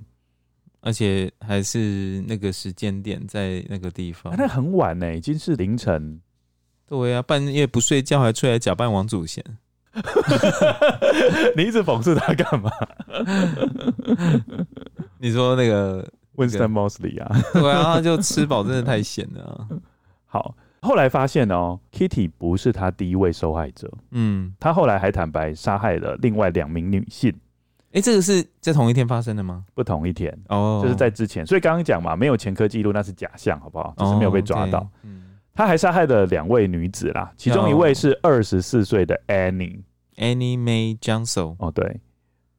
[0.86, 4.32] 而且还是那个时间点在那个地方。
[4.32, 6.20] 啊、那很晚呢，已经是凌晨。
[6.86, 9.44] 对呀、啊，半夜不睡觉还出来假扮王祖贤。
[11.56, 12.70] 你一直讽刺他干嘛？
[15.18, 17.36] 你说那个 Winston Moseley 啊？
[17.52, 19.66] 对啊，就吃饱真的太闲了、啊。
[20.26, 23.90] 好，后来发现哦，Kitty 不是他第一位受害者。
[24.12, 27.34] 嗯，他后来还坦白杀害了另外两名女性。
[27.92, 29.64] 哎、欸，这个是在同一天发生的吗？
[29.74, 31.46] 不同一天哦，就是在之前。
[31.46, 33.94] 所以刚刚讲嘛，没有前科记录，那是假象，好不好？
[33.96, 34.86] 就是没有被抓到。
[35.54, 41.56] 他还杀害了两位女子啦，其中一位是二十四岁的 Annie，Annie Mae Johnson。
[41.58, 42.00] 哦，对，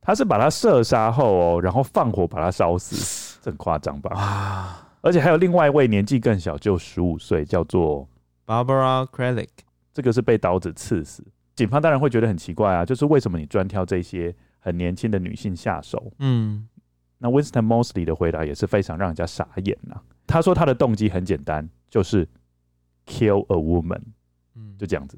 [0.01, 4.19] 他是把她射杀后哦，然后放火把她烧死，这很夸张吧？
[4.19, 4.83] 啊。
[5.01, 8.09] 而且还有另外一位年纪更小，就十五岁，叫做
[8.47, 9.47] Barbara Kralik，
[9.93, 11.23] 这个是被刀子刺死。
[11.55, 14.35] 警方当然会觉得很奇怪啊，就是为什么你专挑这些
[14.67, 16.11] 很年轻的女性下手？
[16.19, 16.67] 嗯，
[17.19, 20.03] 那 Winston Moseley 的回答也是非常让人家傻眼呐、啊。
[20.27, 22.27] 他说他的动机很简单，就是
[23.05, 24.01] kill a woman，
[24.55, 25.17] 嗯，就这样子，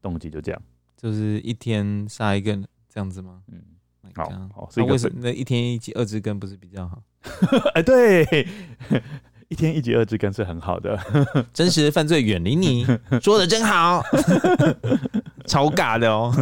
[0.00, 0.62] 动机就这样，
[0.96, 2.56] 就是一天杀一个
[2.88, 3.42] 这样子吗？
[3.48, 3.62] 嗯，
[4.14, 4.24] 好，
[4.54, 7.02] 好，所以为什么那一天一击二之根不是比较好？
[7.74, 8.24] 哎，对，
[9.48, 10.98] 一天一集二之更是很好的。
[11.54, 12.84] 真实犯罪远离你，
[13.22, 14.02] 说的真好，
[15.46, 16.32] 超尬的哦。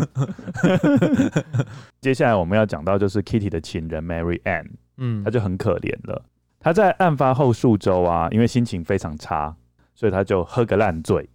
[2.00, 6.24] 接下来我们要讲到就是 Kitty 的情人 Mary Ann，嗯，他就很可怜了。
[6.58, 9.54] 他在案发后数周啊，因为心情非常差，
[9.94, 11.28] 所以他就喝个烂醉，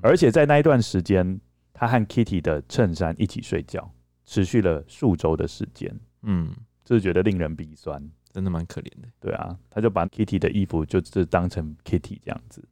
[0.00, 1.38] 而且在那一段时间，
[1.74, 3.92] 他和 Kitty 的衬衫一起睡觉，
[4.24, 5.94] 持续了数周的时间。
[6.22, 6.50] 嗯，
[6.82, 8.02] 就是觉得令人鼻酸。
[8.32, 12.62] 真的蛮可怜的，对啊，他就把 Kitty 的衣服就是当成 Kitty 这样子。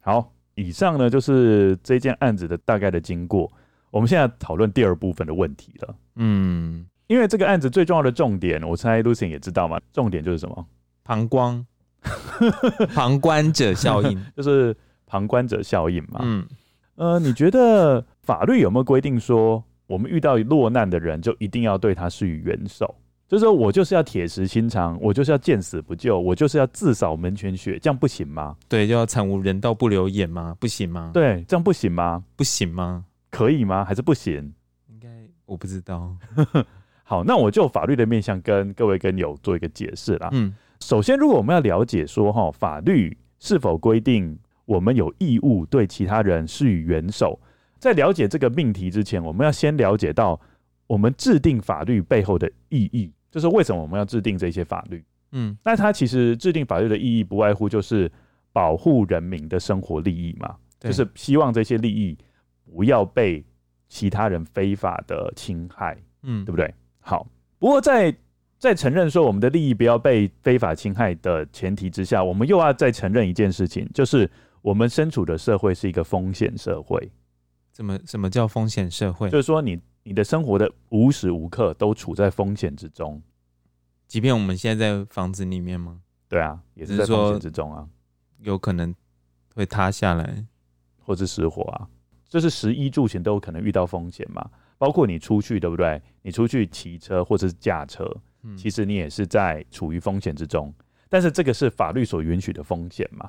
[0.00, 3.50] 好，以上呢就是这件案子的大概的经过。
[3.90, 5.96] 我们现在讨论第二部分的问题了。
[6.16, 10.66] 嗯，因为这个案子最重要的重点，我猜 Lucien 也知道嘛，重点就是什么？
[11.04, 11.66] 旁观，
[12.94, 14.76] 旁观者效应， 就是
[15.06, 16.20] 旁观者效应嘛。
[16.22, 16.46] 嗯，
[16.96, 22.94] 呃，你觉得法律有没有规定说，我们遇到落难的人就一定要对他施以援手？
[23.28, 28.56] 就是说我就是要铁石心肠，我就是要见死不救，我就是要自扫门前雪，这样不行吗？
[28.68, 30.56] 对，就要惨无人道不留眼吗？
[30.58, 31.10] 不行吗？
[31.12, 32.24] 对，这样不行吗？
[32.36, 33.04] 不行吗？
[33.30, 33.84] 可以吗？
[33.84, 34.54] 还是不行？
[34.88, 35.08] 应该
[35.44, 36.16] 我不知道。
[37.04, 40.30] 好，那我就法律的面向跟各位跟友做一个解释啦。
[40.32, 47.38] 嗯，首先，如果我们要了解说哈，法律是否规定我们有义务对其他人施予援手，
[47.78, 50.40] 在了解这个命题之前，我们要先了解到
[50.86, 53.12] 我们制定法律背后的意义。
[53.30, 55.04] 就是为什么我们要制定这些法律？
[55.32, 58.10] 嗯，那它其实制定法律的意义不外乎就是
[58.50, 62.16] 保护人民的生活利益嘛，就是希望这些利益
[62.64, 63.44] 不要被
[63.88, 66.74] 其他人非法的侵害，嗯，对不对？
[67.00, 67.26] 好，
[67.58, 68.16] 不过在
[68.58, 74.30] 在承认说我们的利益不要被非法侵害的前提之下，我们又要再承认一件事情，就是
[74.62, 77.12] 我们身处的社会是一个风险社会。
[77.72, 79.28] 怎么什么叫风险社会？
[79.28, 79.78] 就是说你。
[80.08, 83.20] 你的生活的无时无刻都处在风险之中，
[84.06, 86.00] 即便我们现在在房子里面吗？
[86.30, 87.86] 对啊，也是在风险之中啊，
[88.38, 88.94] 有可能
[89.54, 90.42] 会塌下来，
[91.04, 91.86] 或是失火啊，
[92.26, 94.50] 这是十一住行都有可能遇到风险嘛。
[94.78, 96.00] 包括你出去，对不对？
[96.22, 98.10] 你出去骑车或者是驾车，
[98.44, 100.72] 嗯，其实你也是在处于风险之中。
[101.10, 103.28] 但是这个是法律所允许的风险嘛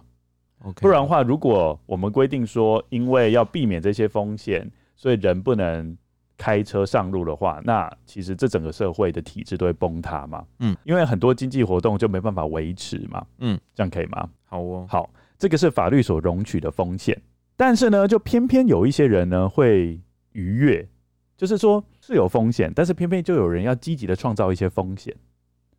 [0.64, 0.80] ？Okay.
[0.80, 5.98] 不然的话，如果我们规定说，因为要避免这些风险，所以人不能。
[6.40, 10.46] 开车上路的话，那其实这整个社会的体制都会崩塌嘛。
[10.60, 13.26] 嗯，因为很多经济活动就没办法维持嘛。
[13.40, 14.30] 嗯，这样可以吗？
[14.46, 17.22] 好哦，好，这个是法律所容许的风险。
[17.58, 20.00] 但是呢，就偏偏有一些人呢会
[20.32, 20.88] 逾越，
[21.36, 25.14] 就是说是有风险，但是偏偏就有人要积极的创造一些风险。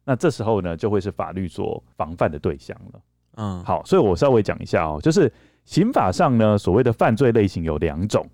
[0.04, 3.00] 那这时候呢，就会是法律所防范的对象了。
[3.36, 5.32] 嗯，好，所以我稍微讲一下哦，就是
[5.64, 8.28] 刑法上呢，所谓的犯罪类型有两种。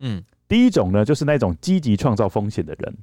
[0.00, 2.96] 嗯，第一种呢，就是那种积极创造风险的人，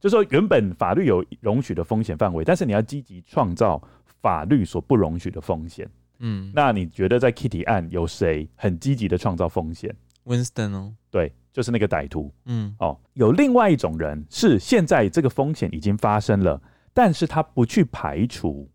[0.00, 3.80] 就是说原本法律有容许的风险范围，但是你要积极创造
[4.22, 5.88] 法律所不容许的风险。
[6.20, 12.32] 嗯，那你觉得在 Kitty 案有谁很积极的创造风险？Winston 哦，对，就是那个歹徒。
[12.46, 16.62] 嗯，哦，有另外一种人是现在这个风险已经发生了，
[16.94, 18.70] 但是他不去排除。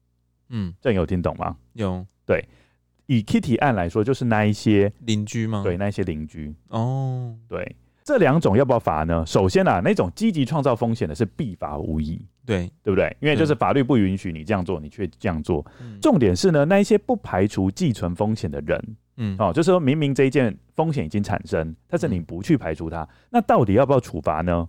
[0.49, 1.57] 嗯，这样有听懂吗？
[1.73, 2.05] 有。
[2.25, 2.45] 对，
[3.07, 5.63] 以 Kitty 案来说，就是那一些邻居吗？
[5.63, 6.53] 对，那一些邻居。
[6.69, 9.25] 哦，对，这两种要不要罚呢？
[9.25, 12.21] 首先啊，那种积极创造风险的是必罚无疑。
[12.45, 13.13] 对，对不对？
[13.19, 15.65] 因为就是法律不允许你这样做，你却这样做。
[15.81, 24.67] 嗯、重点是呢，那一些不排除寄存风险的人，嗯，哦，就是说明明这一件风险已经产生，但是你不去排除它，嗯、那到底要不要处罚呢？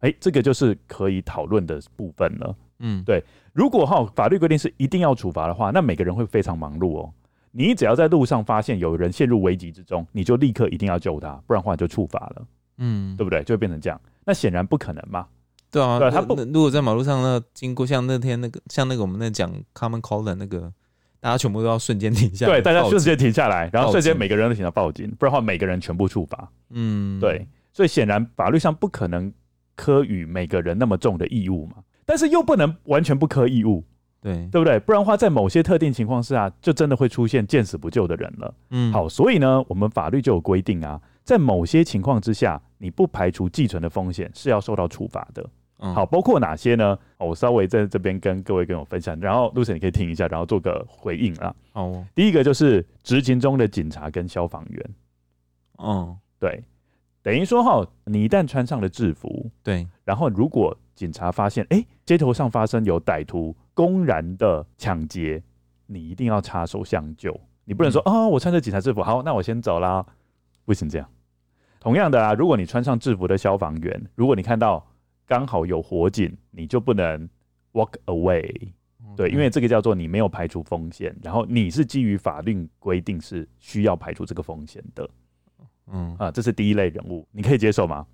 [0.00, 2.56] 哎，这个就是可以讨论的部分了。
[2.78, 3.24] 嗯，对。
[3.52, 7.12] 如果哈、哦、法律规定是一定要处罚的话，那每个人会非常忙碌哦。
[7.56, 12.46] 你只要在路上发现有人陷入危急之中，你就立刻一定要救他，不然的话就触罚了。
[12.76, 13.42] 嗯，对不对？
[13.44, 13.98] 就会变成这样。
[14.26, 15.26] 那显然不可能嘛。
[15.70, 20.70] 对啊，对他不如果在马路上那经过，像那天那个，像那个我们那讲 common call 的那个，
[21.18, 26.48] 大家全部都要瞬间停下来，对，大家瞬间停下来，然后瞬间每个人都想要报警，不然的话每个人全部处罚。
[26.70, 29.32] 嗯，对，所以显然法律上不可能
[29.74, 33.82] 科予每个人那么重的义务嘛，但是又不能完全不科义务。
[34.20, 34.78] 对，对不对？
[34.80, 38.54] 不然的话，在某些特定情况下，就真的会出现见死不救的人了。
[38.70, 45.48] 嗯，好，所以呢，我们法律就有规定啊，在某些情况之下，你不排除继存的风险是要受到处罚的。
[45.78, 46.98] 嗯、好，包括哪些呢？
[47.18, 51.54] 我稍微在这边跟各位跟我分享，然后 Lucien 你可以听一下，然后做个回应啊。
[51.72, 54.90] 好、哦，第一个就是执勤中的警察跟消防员。
[55.76, 56.64] 嗯，对，
[57.22, 65.40] 等于说哈，你一旦穿上了制服，对，然后如果警察发现，哎，街头上发生有歹徒公然的抢劫，
[65.86, 70.04] 你一定要插手相救，你不能说啊、嗯哦，我穿着警察制服，好，那我先走啦，
[70.64, 70.88] 不行。
[70.88, 71.08] 这样。
[71.78, 74.84] 同样的啊，如果你穿上制服的消防员，如果你看到
[75.26, 77.28] 刚好有火警，你就不能
[77.74, 78.72] walk away，
[79.16, 85.10] 对，因为这个叫做你没有排除风险，然后你是基于法律规定是需要排除这个风险的，
[85.92, 86.16] 嗯。
[86.18, 88.06] 啊，这是第一类人物，你可以接受吗？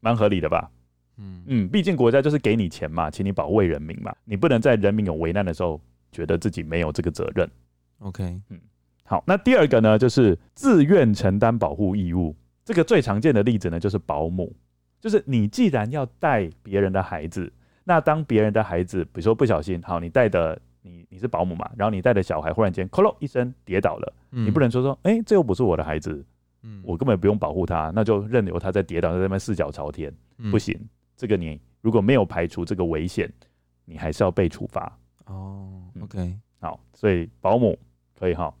[0.00, 0.70] 蛮合理的吧？
[1.18, 1.42] 嗯。
[1.46, 5.80] 嗯，毕竟国家就是给你钱嘛，请你保卫人民嘛，你不能在人民有危难的时候
[6.12, 7.48] 觉得自己没有这个责任。
[8.00, 8.60] OK，嗯，
[9.04, 12.36] 好，那第二个呢，就是自愿承担保护义务。
[12.64, 14.54] 这个最常见的例子呢，就是保姆，
[15.00, 17.50] 就是你既然要带别人的孩子，
[17.84, 26.24] 那当别人的孩子，比如说不小心，好，你带的你你是保姆嘛，然后你带的小孩忽然间，咯咯一声跌倒了，嗯、你不能说说，哎，这又不是我的孩子，
[26.64, 30.76] 嗯，我根本不用保护他，那就任由他在跌倒，在那边四脚朝天，嗯、不行。
[31.16, 33.32] 这个你如果没有排除这个危险，
[33.84, 34.98] 你还是要被处罚。
[35.26, 37.78] 哦，OK，嗯，好，所以保姆
[38.18, 38.54] 可以哈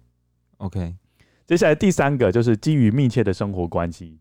[0.58, 0.94] ，OK。
[1.46, 4.18] 接下来第三个就是基于密切的生活关系，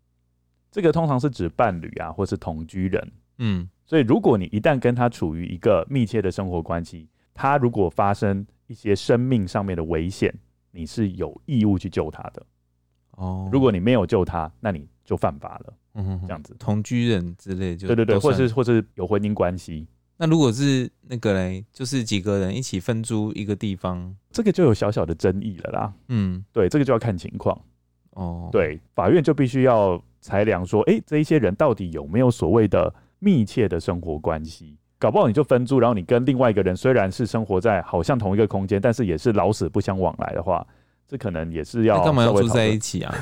[0.69, 3.12] 这个通常是指伴侣啊，或是同居人。
[3.38, 10.34] 嗯，所以如果你一旦跟他处于一个密切的生活关系，他如果发生一些生命上面的危险，
[10.71, 12.45] 你是有义务去救他的。
[13.12, 15.74] 哦，如果你没有救他，那你就犯法了。
[15.95, 19.88] 嗯这样子，同居人之类就对对对，或是或是有婚姻关系。
[20.17, 25.93] 那如果是那个嘞，就是几个人一起分租一个地方，这个就有小小的争议了啦。
[26.08, 27.60] 嗯，对，这个就要看情况。
[28.12, 34.77] 哦，对，法院就必须要裁量说，哎，这一些人到底有没有所谓的密切的生活关系？
[34.97, 40.65] 搞不好你就分租，然后你跟另外一个人虽然是生活在好像同一个空间，但是也是老死不相往来的话，
[41.08, 43.13] 这可能也是要干嘛要住在一起啊？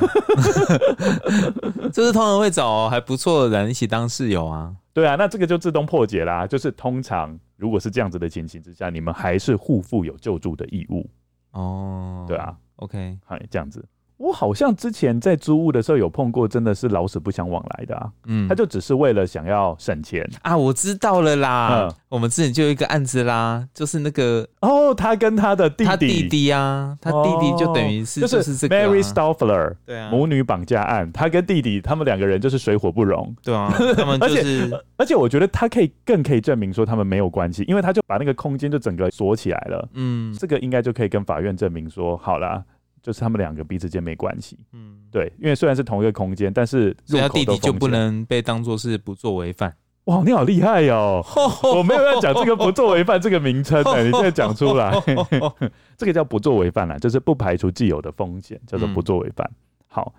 [1.92, 4.74] 就是通常会找还不错的人一起当室友啊。
[4.94, 6.48] 对啊，那这个就自动破解啦。
[6.48, 11.10] 就是通常如果是这样子的情形之下，你们还是互负有救助的义务。
[11.52, 13.84] 哦，对啊，OK，好，这样子。
[14.18, 18.10] 我好像之前在租屋的时候有碰过，真的是老死不相往来的啊。
[18.26, 20.28] 嗯，他就只是为了想要省钱。
[20.42, 20.56] 啊。
[20.56, 42.64] 我知道了啦，嗯，我们之前就有一个案子啦，就是那个哦，他跟他的弟弟，他弟弟啊，他弟弟就等于是就是 Mary Stoffler 对啊，母女绑架案，他跟弟弟他们两个人就是水火不容，对啊，他们就是， 而且而且我觉得他可以更可以证明说他们没有关系，因为他就把那个空间就整个锁起来了，嗯，这个应该就可以跟法院证明说好了。
[43.04, 49.72] 就是他们两个彼此间没关系，嗯，对，因为虽然是同一个空间，但是入口都弟弟就不能被当做是不作为犯。
[50.06, 51.76] 哇，你好厉害哟、喔！
[51.78, 54.94] 我没有要讲这个不作为犯这个名称的， 你现在讲出来，
[55.96, 59.50] 这个叫不作为犯啦，就是不排除既有的风险，叫做不作为犯。
[59.88, 60.14] 好，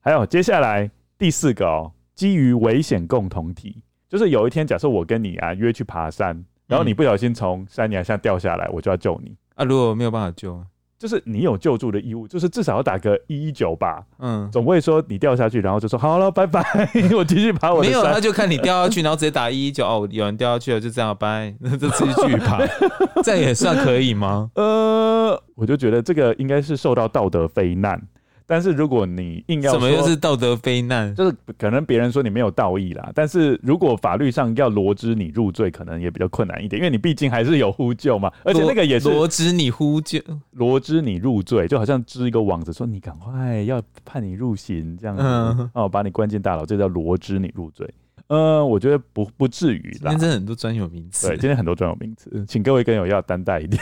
[0.00, 9.64] 还有接下来第四个哦、喔，基于危险共同体，就是有一天假设我跟你啊约去爬山，然后你不小心从山崖下掉下来，我就要救你啊！
[9.64, 10.64] 如果没有办法救，
[10.98, 14.02] 就是你有救助的义务，就是至少要打个一一九吧。
[14.18, 16.62] 嗯，总不会说你掉下去，然后就说好了，拜拜，
[17.16, 17.88] 我继续爬我的。
[17.88, 22.58] 没有，那就看你掉下去，然后直接打一一九哦，有人掉下去了，就这样拜， 那就继续爬，
[23.22, 24.50] 这样也算可以吗？
[24.54, 28.00] 呃，我就觉得这个应该是受到道德非难。
[28.46, 31.14] 但是如果你硬要说，什么又是道德非难？
[31.14, 33.10] 就是可能别人说你没有道义啦。
[33.14, 38.32] 但是如果法律上要罗织你入罪，可能也比较困难一点，因为你毕竟还是有呼救嘛。
[38.44, 40.20] 而且那个也是罗织你呼救，
[40.52, 47.88] 罗织你入罪，就好像织一个网子，说你赶快要判你入刑这样子，嗯、哦，把你关进大牢，这叫罗织你入罪。
[48.28, 50.10] 呃，我觉得不不至于啦。
[50.10, 51.28] 今天真的很多专有名词。
[51.28, 53.80] 对，今天很多专有名词，请各位跟友要担待一点。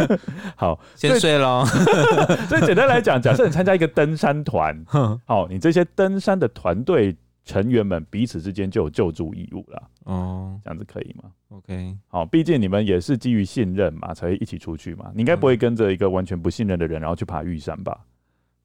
[0.56, 1.64] 好，先睡喽。
[2.48, 4.82] 所以简单来讲，假设你参加一个登山团，
[5.26, 7.14] 好，你这些登山的团队
[7.44, 9.82] 成员们彼此之间就有救助义务了。
[10.04, 15.10] 哦，这样子可以吗？OK，好，毕竟你们也是基于信任嘛，才会一起出去嘛。
[15.14, 18.06] 你应该不会跟着一个完全不信任的人，然后去爬玉山吧？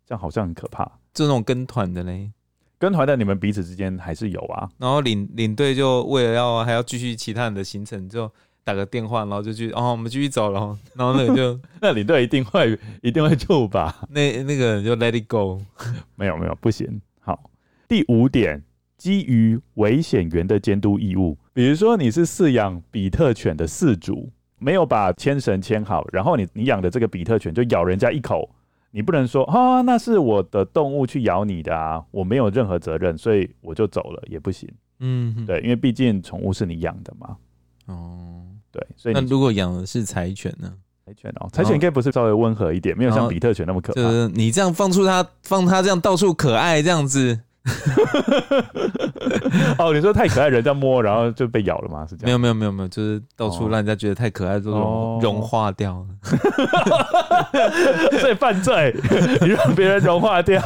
[0.06, 0.90] 这样好像很可怕。
[1.14, 2.32] 这种跟团的嘞。
[2.80, 8.32] 跟团的你们彼此之间还是有啊，然后领领队就为了要还要继续其他人的行程，就
[8.64, 14.04] 打个电话，然后就去哦，我们继续走了，然后那个就 那领队一定会一定会救吧？
[14.12, 15.60] 那那个人就 let it go，
[16.16, 17.02] 没有没有不行。
[17.20, 17.50] 好，
[17.88, 18.64] 第五点，
[18.98, 28.50] 基于危险源的监督义务，比如说你是饲养比特犬的饲主，没有把牵绳牵好，然后你你养的这个比特犬就咬人家一口。
[28.98, 34.68] 你不能说啊，那是我的动物去咬你的啊，我没有任何责任，所以我就走了也不行。
[35.02, 37.38] 嗯哼，对，因为毕竟宠物是你养的嘛。
[37.86, 38.42] 哦，
[38.72, 40.74] 对，所以那如果养的是柴犬呢？
[41.06, 44.02] 柴犬哦，柴犬应该不是稍微温和一点，没有像比特犬那么可怕。
[44.02, 47.40] 就是你这样放出它，放它这样到处可爱这样子。
[49.78, 52.06] 哦，你说太可爱，人家摸，然后就被咬了吗？
[52.10, 52.40] 是这样？
[52.40, 56.06] 没有没有没有没有，就是到处让人家觉得太可爱，都融、哦、融化掉了。
[58.20, 58.96] 所以犯罪，
[59.42, 60.60] 你 让别人融化掉，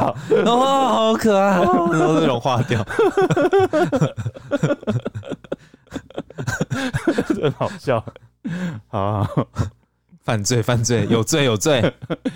[0.44, 0.56] 哦，
[0.88, 2.84] 好可爱，然后就融化掉，
[7.34, 8.02] 真好笑。
[8.88, 9.26] 好。
[10.22, 11.82] 犯罪，犯罪， 有罪，有罪，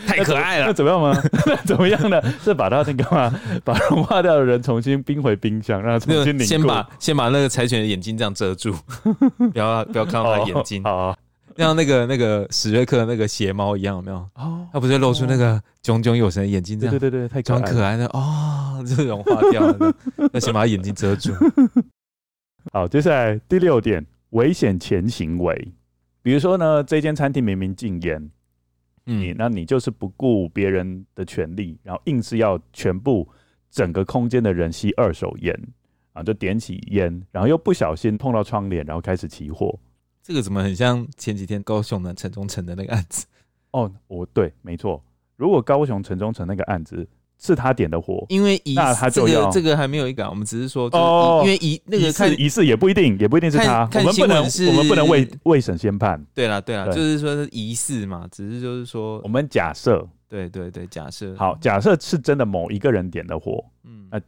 [0.06, 0.66] 太可爱了。
[0.66, 1.16] 那怎么样吗？
[1.46, 2.20] 那怎么样呢？
[2.42, 3.32] 是把他那个嘛，
[3.64, 6.44] 把融化掉的人重新冰回冰箱，让他重新凝固。
[6.44, 8.74] 先把先把那个柴犬的眼睛这样遮住，
[9.52, 10.82] 不要不要看到他的眼睛。
[10.82, 11.18] 好、哦，
[11.56, 14.16] 像那个那个史瑞克那个邪猫一样，有没有？
[14.34, 19.94] 哦，他不是露出那个炯炯有神的眼睛，这样对对对，太装可爱的哦，就融化掉了。
[20.32, 21.32] 那先把他眼睛遮住。
[22.72, 25.72] 好，接下来第六点，危险前行为。
[26.26, 28.20] 比如说呢，这间餐厅明明禁烟，
[29.04, 33.28] 嗯，你那你就是不顾别人的权利，然后硬是要全部
[33.70, 35.56] 整个空间的人吸二手烟
[36.14, 39.78] 啊，就点起烟，然后又不小心碰到窗帘，然后开始起火。
[40.20, 43.24] 这个怎么很像前几天高雄的城中城的那个案子？
[43.70, 45.00] 哦，我对，没错。
[45.36, 47.06] 如果高雄城中城那个案子。
[47.38, 56.24] 是他点的火，因为疑那他就要、这个、这个还没有一个，我们只是说哦，因为疑那个看疑似也不一定，也不一定是他，我们不能我们不能未未审先判。
[56.34, 61.34] 对啦对啦，就是说是疑似嘛，只是就是说我们假设，对对对，假设。
[61.36, 64.20] 好，假设是真的某一个人点的火，嗯，那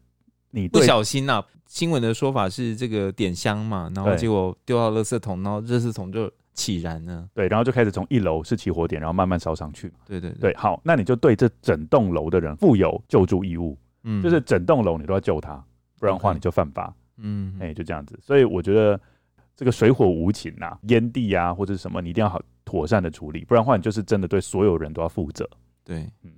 [0.51, 6.31] 你不小心呐、啊，新闻的说法是这个点香嘛，然后结果丢到垃圾桶，然后垃圾桶就。
[6.59, 7.31] 起燃呢？
[7.33, 9.93] 对，然后就开始从一楼是起火点，然后慢慢烧上去。
[10.05, 13.79] 对对对，好，那你就对这整栋楼的人负有救助义务。
[14.03, 15.55] 嗯，就是整栋楼你都要救他，
[16.01, 16.93] 不然的话你就犯法。
[17.19, 18.19] 嗯，哎，就这样子。
[18.21, 19.01] 所以我觉得
[19.55, 25.49] 这个水火无情呐，烟蒂啊或者什么，你一定要好妥善的处理，不然的话你就是真的对所有人都要负责。
[25.85, 26.33] 对，嗯。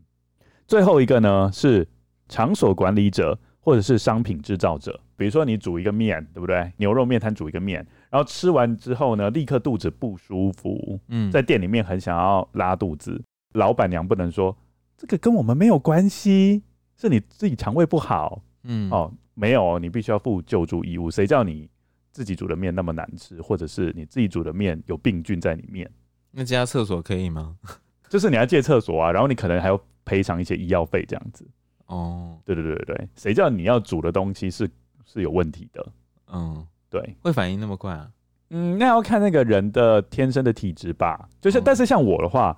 [0.67, 1.87] 最后一个呢是
[2.29, 6.73] 场所管理者或者是商品制造者，比如说你煮一个面，对不对？
[6.77, 7.87] 牛肉面摊煮一个面。
[8.11, 13.23] 然后吃完之后呢，立刻肚子不舒服，嗯，在店里面很想要拉肚子，
[13.55, 14.57] 老板娘不能说
[14.97, 16.63] 这个跟我们没有关系，
[16.97, 21.09] 是你自己肠胃不好，嗯，哦，没有，你必须要负救助义务。
[21.11, 21.71] 谁叫你
[22.11, 25.89] 自己煮的面那么难吃，或者是你自己煮的面有病菌在里面？
[26.33, 27.57] 那这家厕所可以吗？
[28.11, 31.49] 就是你要借厕所啊，然后你可能还要赔偿一些医药费这样子。
[31.87, 34.69] 哦，对对对对对，谁叫你要煮的东西是
[35.05, 35.87] 是有问题的？
[36.33, 36.67] 嗯。
[36.91, 38.09] 对，会反应那么快啊？
[38.51, 41.29] 嗯，那要看那个人的天生的体质吧。
[41.41, 42.57] 就是，哦、但是像我的话，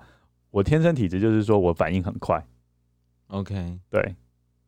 [0.49, 2.43] 我天生体质就是说我反应很快。
[3.27, 4.15] OK，对，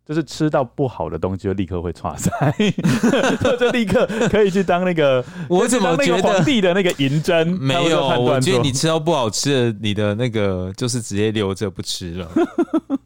[0.06, 2.54] 就是吃到不好的东西就立刻会剉赛，
[3.60, 7.48] 就立刻可以去当那个 我怎么觉得皇帝的那个银针？
[7.60, 12.30] 没有，我觉得你吃到不好吃的，你的那个就是直接留着不吃了，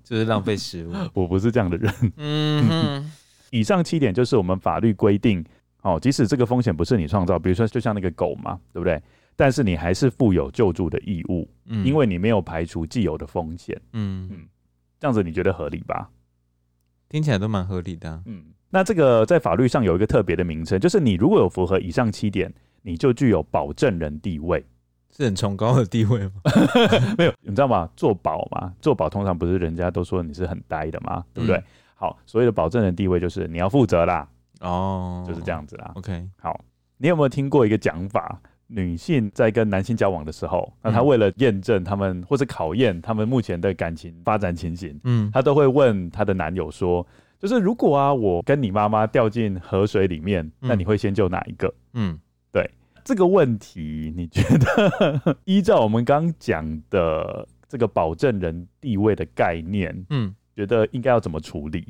[0.03, 0.93] 就是浪费食物。
[1.13, 1.93] 我不是这样的人。
[2.17, 3.11] 嗯哼，
[3.51, 5.41] 以上七点就是我们法律规定。
[5.81, 9.01] 哦，即使这个风险不是你创造，比如说就像那个狗嘛，对不对？
[9.35, 14.47] 但是你还是负有救助的义务，嗯，因为你没有排除既有的风险，嗯嗯，
[14.99, 16.09] 这样子你觉得合理吧？
[17.07, 18.43] 听起来都蛮合理的，嗯。
[18.71, 22.53] 那这个在法律上有一个特别的名称，就是你如果有符合以上七点，
[22.83, 24.63] 你就具有保证人地位，
[25.09, 26.33] 是很崇高的地位吗？
[27.17, 27.89] 没有，你知道吗？
[27.95, 31.57] 做保嘛，做保通常不是人家都说你是很呆的嘛，对不对？
[31.57, 31.63] 嗯、
[31.95, 35.91] 好，所谓的保证人地位就是你要负责啦，哦，就是这样子啦。
[35.95, 36.59] OK，好，
[36.97, 38.39] 你有没有听过一个讲法？
[38.71, 47.03] 女性在跟男性交往的时候，那她为了验证他们或者考验他们目前的感情发展情形，嗯，她都会问她的男友说，
[47.39, 51.73] 就是如果啊，我跟你妈妈掉进河水里面，那你会先救哪一个？
[51.93, 52.19] 嗯，
[52.51, 52.69] 对，
[53.03, 61.83] 这个问题，你觉得依照我们刚讲的这个保证人地位的概念，嗯，觉得应该要怎么处理？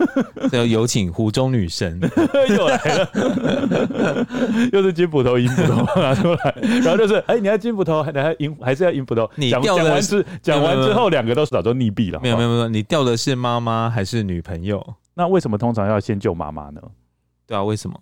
[0.52, 2.00] 要有请湖中女神
[2.50, 4.26] 又来了，
[4.72, 9.28] 又是金斧头、银斧头拿出来，然后就是，哎、欸，你要金斧头，还还银，还是要银斧头？
[9.36, 12.20] 你掉的是讲完之后，两个都是早就溺毙了。
[12.22, 14.84] 没有没有没有，你掉的是妈妈还是女朋友？
[15.14, 16.80] 那为什么通常要先救妈妈呢？
[17.46, 17.98] 对啊，为什么？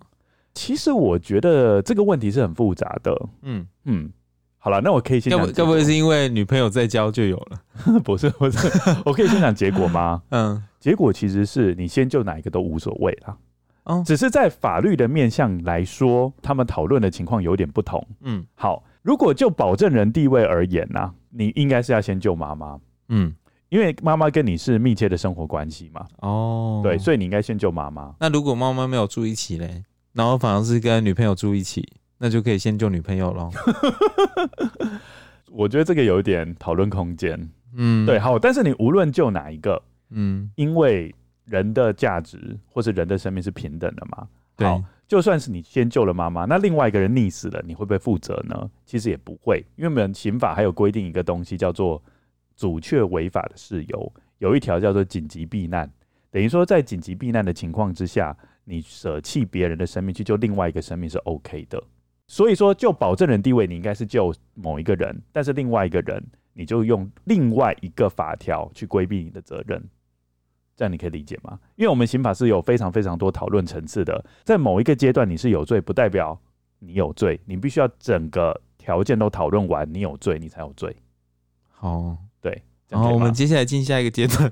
[0.53, 3.15] 其实我觉得这个问题是很复杂的。
[3.43, 4.11] 嗯嗯。
[4.59, 5.51] 好了，那我可以先讲。
[5.53, 7.99] 该不会是因为女朋友在交就有了？
[8.03, 8.67] 不 是不是，
[9.05, 10.21] 我可以先讲结果吗？
[10.31, 13.37] 嗯，结果其实是你先救哪一个都无所谓啦。
[13.85, 18.05] 嗯，只是在法律的面向来说，他们讨论的情况有点不同。
[18.21, 22.77] 嗯，好，如果就保证人地位而言呢、啊，你应该是要先救妈妈。
[23.07, 23.33] 嗯，
[23.69, 26.05] 因为妈妈跟你是密切的生活关系嘛。
[26.19, 28.13] 哦，对，所以你应该先救妈妈。
[28.19, 31.87] 那如果妈妈没有住一起嘞，然后反而是跟女朋友住一起？
[32.17, 33.49] 那就可以先救女朋友喽。
[35.51, 37.49] 我觉得这个有一点讨论空间。
[37.73, 41.13] 嗯，对，好，但是你无论救哪一个，嗯，因为
[41.45, 44.27] 人的价值或是人的生命是平等的嘛。
[44.57, 48.69] 好，就算是你先救了妈妈，那另外一个人溺死了，你会不会负责呢？
[48.85, 52.01] 其实也不会，因为我们刑法还有规定一个东西叫做
[52.55, 55.89] 阻却违法的事由，有一条叫做紧急避难，
[56.31, 61.83] 等于说在紧急避难的情况之下，你舍弃别人的生命去救另外一个生命是 OK 的。
[62.27, 66.21] 所以说，就保证人地位，你应该是救某一个人，但是另外一个人，
[66.53, 69.81] 你就用另外一个法条去规避你的责任，
[70.75, 71.57] 这样你可以理解吗？
[71.77, 76.37] 因为我们刑法是有非常非常多讨论层次的，在某一个阶段你是有罪，不代表
[76.79, 80.93] 你有罪，你必须要整个条件都讨论完，你有罪，你才有罪。
[81.71, 84.51] 好，对，然后我们接下来进下一个阶段，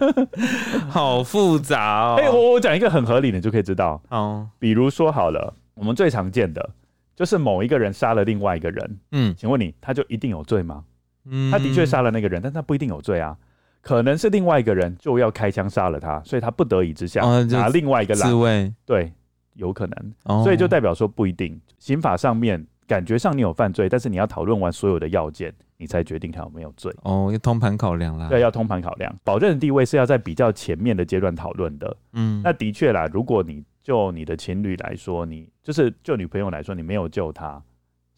[0.90, 2.16] 好复杂哦。
[2.18, 4.02] 哎，我我讲一个很合理的，就可以知道。
[4.10, 5.54] 哦，比如说好了。
[5.78, 6.70] 我们最常见的
[7.18, 10.84] 就是某一个人杀了另外一个人，嗯，请问你他就一定有罪吗？
[11.24, 13.36] 嗯，他的确杀了那个人，但他不一定有罪啊，
[13.80, 19.12] 可能是另外一个人就要开枪杀了他，所以他不得已之下拿另外一个来自卫，对，
[19.54, 26.94] 有可能，哦，所以就代表说不一定，刑法上面感觉上你有犯罪，但是你要讨论完所有的要件，你才决定他有没有罪。
[27.02, 33.64] 哦，要通盘考量啦，对，要通盘考量，保证的地位是要在比较前面的阶段讨论的，嗯，那的确啦，如果你。
[33.88, 37.58] 就你的情侣来说，你就是就女朋友来说，你没有救她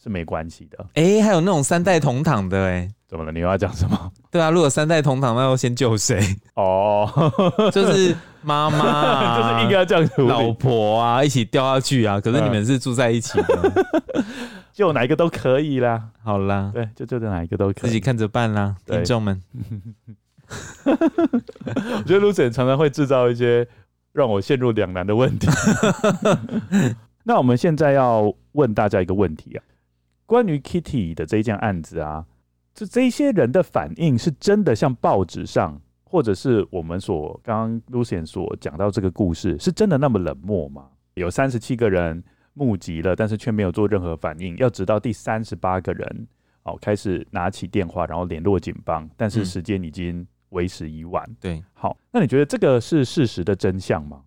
[0.03, 0.85] 是没关系的。
[0.95, 3.31] 哎、欸，还有那种三代同堂的、欸，哎，怎么了？
[3.31, 4.13] 你又要讲什么？
[4.33, 6.19] 对啊，如果三代同堂，那要先救谁？
[6.55, 7.09] 哦，
[7.71, 12.21] 就是妈妈、啊，就是应该这样，老婆啊，一起掉下去啊。
[12.21, 13.87] 可是你们是住在一起的，
[14.75, 16.09] 救哪一个都可以啦。
[16.25, 19.41] 好啦，对，就救的哪一个都可以，自己看着办啦，听众们。
[20.85, 23.69] 我觉得 Lucien 常常会制造一些。
[24.13, 25.47] 让我陷入两难的问题。
[27.25, 29.63] 那我们现在要问大家一个问题啊，
[30.27, 32.27] 关于 Kitty 的这一件案子啊，
[32.75, 40.89] 这这些人的反应是真的像报纸上，或者是我们所刚刚 Lucien 所讲到这个故事，是真的那么冷漠吗？
[41.15, 46.27] 有三十七个人募集了，但是却没有做任何反应，要直到第三十八个人
[46.65, 50.27] 哦开始拿起电话，然后联络警方，但是时间已经。
[50.51, 51.29] 为时已晚。
[51.41, 54.23] 对，好，那你觉得这个是事实的真相吗？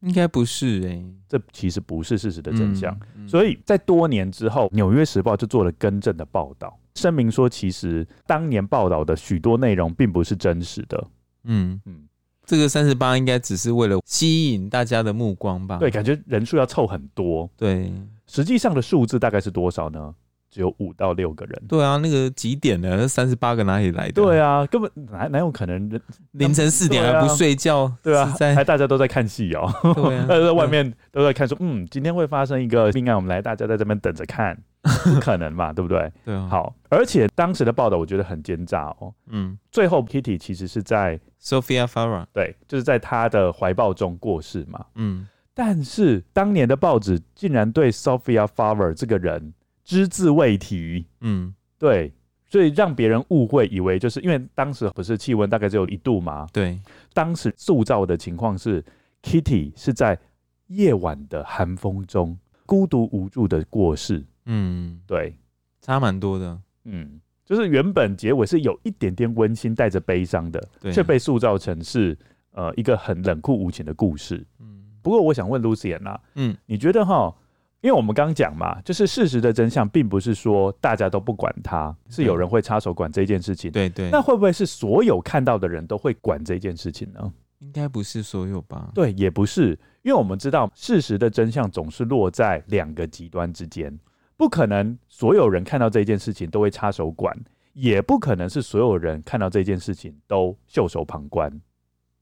[0.00, 2.94] 应该不是诶、欸，这其实不是事实的真相。
[3.16, 11.04] 嗯嗯、所以在多年之后，《纽约时报》就做了更正的报道，声明说，其实当年报道的许多内容并不是真实的。
[11.42, 12.06] 嗯嗯，
[12.44, 15.78] 这个三十八应该只是为了吸引大家的目光吧？
[15.78, 17.50] 对，感觉人数要凑很多。
[17.56, 17.92] 对，
[18.28, 20.14] 实际上的数字大概是多少呢？
[20.50, 21.62] 只有五到六个人。
[21.68, 23.06] 对啊，那个几点呢？
[23.06, 24.12] 三十八个哪里来的？
[24.12, 26.00] 对啊，根本哪哪有可能
[26.32, 27.92] 凌晨四点还不睡觉？
[28.02, 29.70] 对啊，还大家都在看戏哦。
[29.94, 34.56] 对啊， 在外面都在看说，嗯，今天会发生一个命案，我们来大家在这边等着看，
[35.04, 36.10] 不可能嘛， 对不对？
[36.24, 36.48] 对啊。
[36.50, 39.12] 好，而且当时的报道我觉得很奸诈哦。
[39.26, 39.58] 嗯。
[39.70, 44.84] 最后，Kitty 其实是在 Sophia Farah，对，就是在她的怀抱中过世嘛。
[44.94, 45.28] 嗯。
[45.54, 49.52] 但是当年的报纸竟然对 Sophia Farah 这个人。
[49.88, 51.06] 只字未提。
[51.22, 52.12] 嗯，对，
[52.44, 56.46] 所以让别人误会，以为就是因为当时不是气温大概只有一度嘛。
[56.52, 56.78] 对，
[57.14, 58.84] 当时塑造的情况是
[59.22, 60.18] Kitty 是在
[60.66, 64.22] 夜晚的寒风中孤独无助的过世。
[64.44, 65.34] 嗯，对，
[65.80, 66.60] 差蛮多的。
[66.84, 72.14] 嗯，就是原本结尾是有一点点温馨，带着悲伤的，却被塑造成是
[72.50, 74.46] 呃一个很冷酷无情的故事。
[74.60, 77.34] 嗯，不过我想问 Lucien 啊，嗯，你觉得哈？
[77.80, 83.70] 因为我们刚刚讲嘛，就是事实的真相，并不是说大家都不管他，是有人会插手管这件事情。
[83.70, 87.32] 对对，那会不会是所有看到的人都会管这件事情呢？
[87.60, 88.90] 应该不是所有吧？
[88.94, 93.96] 对，也不是，因为我们知道事实的真相总是落在两个极端之间。
[94.36, 97.36] 不可能所有人看到这件事情都会插手管，
[97.72, 101.60] 也不可能是所有人看到这件事情都袖手旁观。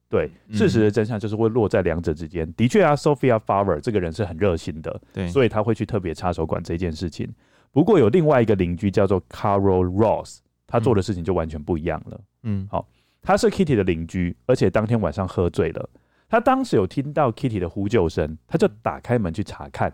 [0.08, 2.46] 对，事实的真相就是会落在两者之间。
[2.46, 7.28] 嗯、的确啊，Sophia Farver 这个人是很热心的，对，所以他会去特别插手管这件事情。
[7.72, 12.20] 不过有另外一个邻居叫做 Carol Ross，他做的事情就完全不一样了。
[12.44, 12.88] 嗯，好，
[13.20, 15.88] 他是 Kitty 的邻居，而且当天晚上喝醉了。
[16.28, 19.92] 他当时有听到 Kitty 的呼救声，他就打开门去查看。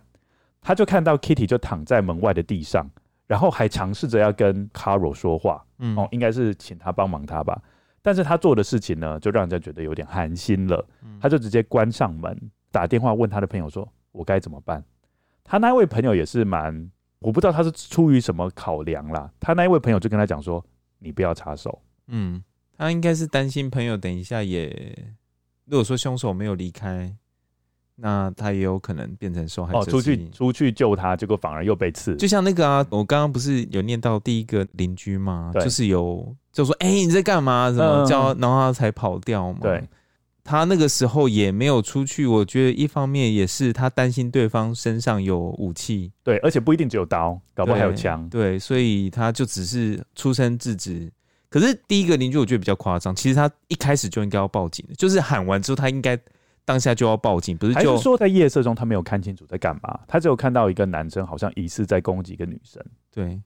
[0.60, 2.88] 他就看到 Kitty 就躺在门外的地上，
[3.26, 7.60] 然后还尝试着要跟 Carol 说话，嗯，哦，应该是请他帮忙他吧。
[8.02, 10.84] 但是他做的事情呢，就让人家觉得有点寒心了。
[11.20, 12.36] 他就直接关上门，
[12.70, 14.84] 打电话问他的朋友说：“我该怎么办？”
[15.44, 16.90] 他那位朋友也是蛮，
[17.20, 19.30] 我不知道他是出于什么考量啦。
[19.38, 20.64] 他那一位朋友就跟他讲说
[20.98, 22.42] ：“你不要插手。”嗯，
[22.76, 25.14] 他应该是担心朋友等一下也，
[25.66, 27.16] 如果说凶手没有离开。
[27.94, 29.78] 那他也有可能变成受害者。
[29.78, 32.16] 哦，出去出去救他，结果反而又被刺。
[32.16, 35.52] 就像那个啊，我刚刚不是有念到第一个邻居吗？
[35.54, 37.70] 就是有就说：“哎、欸，你在干嘛？
[37.70, 39.58] 怎么叫？”然后他才跑掉嘛。
[39.62, 39.82] 对，
[40.44, 42.26] 他那个时候也没有出去。
[42.26, 48.28] 我觉得一方面也是他担心对方身上有武器，对，而且不一定只有刀，搞不好还有枪。
[48.28, 51.10] 对，所以他就只是出声制止。
[51.48, 56.18] 可是第一个邻居我觉得比较夸张，其实他一开始就应该要报警的，就是喊完之后他应该。
[56.64, 57.74] 当下就要报警，不是？
[57.74, 59.98] 就还是说在夜色中他没有看清楚在干嘛？
[60.06, 62.80] 他只有看到一个男生好像疑似在攻击一个女生。
[63.12, 63.42] 对，嗯。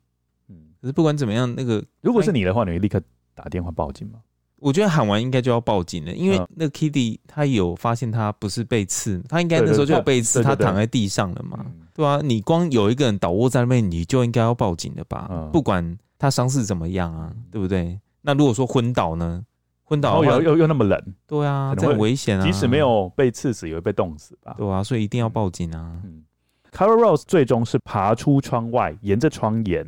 [0.87, 3.03] 可是不管怎么样，那个如果是你的话，你会立刻
[3.35, 4.21] 打电话报警吗？
[4.61, 15.51] 我觉得喊完应该就要报警了，因为那个 Kitty 他有发现他不是被刺，他应该那时候就有被刺，他躺在地上了嘛，对啊，你光有一个人倒卧在那边，你就应该要报警的吧？
[15.53, 18.01] 不管他伤势怎么样啊，对不对？
[18.23, 19.45] 那如果说昏倒呢？
[19.83, 22.45] 昏倒又又又那么冷，对啊，这很危险啊！
[22.45, 24.55] 即使没有被刺死，也会被冻死吧？
[24.57, 26.01] 对啊，所以一定要报警啊！
[26.03, 26.25] 嗯
[26.73, 29.87] ，Carol Rose 最终是爬出窗外，沿着窗沿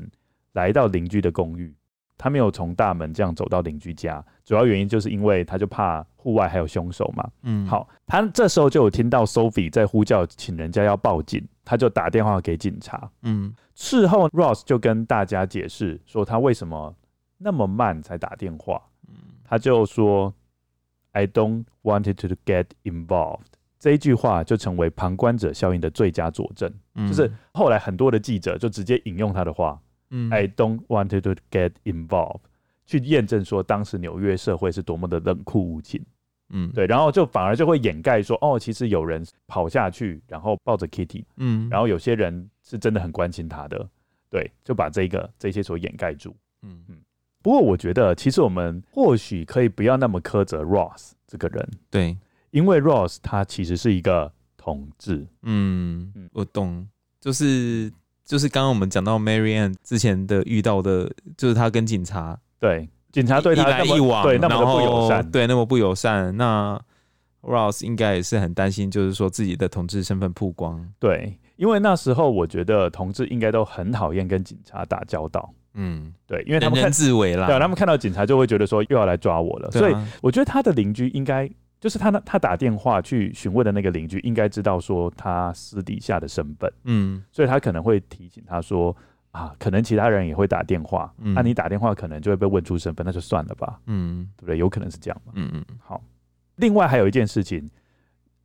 [0.59, 1.73] 来到邻居的公寓。
[2.21, 7.31] 他没有从大门这样走到邻居家，主要原因就是因为他就怕户外还有凶手嘛。
[7.43, 13.09] 嗯，好，他这时候就有听到 Sophie 在呼叫，请人家要报警，他就打电话给警察。
[13.23, 16.93] 嗯，事后 Ross 就跟大家解释说，他为什么
[17.39, 18.83] 那么慢才打电话。
[19.09, 20.35] 嗯他就说
[21.13, 23.47] ：“I don't wanted to get involved。”
[23.79, 26.71] 这一句话就成为旁观者效应的最佳佐证。
[26.97, 29.81] 嗯、就是后来很多的记者就直接引用他的话
[30.11, 32.41] ：“嗯，I don't want to get involved。”
[32.87, 36.05] 去验证说当时纽约社会是多么的冷酷无情。
[36.51, 41.23] 嗯，对，然后就反而就会掩盖说：“哦，其实有人跑下去，然后抱着 Kitty。
[41.37, 43.87] 嗯，然后有些人是真的很关心他的。
[44.31, 46.35] 对，就把这个这些所掩盖住。
[46.63, 46.97] 嗯嗯。
[47.43, 52.17] 不过我觉得，其实我们或许可以不要那么苛责 Ross 这个人，对，
[52.51, 55.27] 因为 Ross 他其实是一个同志。
[55.43, 56.89] 嗯，我懂，
[57.21, 57.93] 就是
[58.29, 66.37] 就是刚刚我们讲到 Mary Anne 之前的遇到的，就是他跟警察，对，警察对他一来一往，对，那么不友善，对，那么不友善。
[66.37, 66.79] 那
[67.41, 70.87] Ross 应该也是很担心，就是说自己的同志身份曝光。
[70.99, 75.51] 对，因为那时候我觉得同志应该都很讨厌跟警察打交道。
[75.73, 81.49] 嗯，对，因为他们看自危啦，对，他们看到警察就会觉得说又要来抓我了，啊、所以我觉得他的邻居应该
[81.81, 88.97] 就是他那他打电话去询问的那个邻居应该知道说他私底下的身份，嗯，所以他可能会提醒他说
[89.31, 94.59] 啊，可能其他人也会打电话，那、嗯啊、你打电话可能就会被问出身份，那就算了吧，嗯，对不对？
[94.59, 96.03] 有可能是这样嘛，嗯嗯，好。
[96.57, 97.69] 另外还有一件事情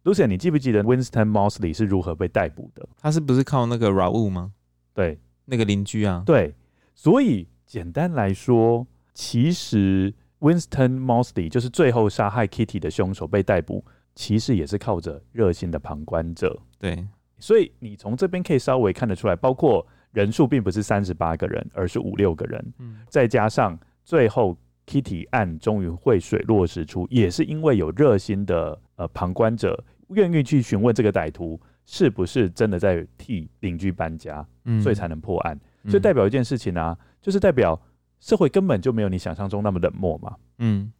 [0.03, 2.87] ，Lucien，你记不记得 Winston Mosley 是如何被逮捕的？
[3.01, 4.51] 他是不是靠那个 Raul 吗？
[4.93, 6.53] 对，那个邻居啊，对。
[6.93, 10.13] 所以简单来说，其实
[10.43, 13.83] Winston Mosley 就是最后杀害 Kitty 的凶手被逮捕，
[14.13, 16.59] 其实也是靠着热心的旁观者。
[16.77, 17.07] 对，
[17.39, 22.73] 所以你从这边可以稍微看得出来，包括人数并不是三十八个人，而是五六个人。
[22.79, 35.57] 嗯，再加上最后 Kitty 案终于会水落石出，也是因为有热心的呃旁观者愿意去询问这个歹徒是不是真的在替邻居搬家，嗯，所以才能破案。
[35.87, 37.81] 所以代表一件事情啊，就是代表
[38.23, 40.33] 社会根本就没有你想象中那么冷漠嘛。
[40.59, 40.91] 嗯，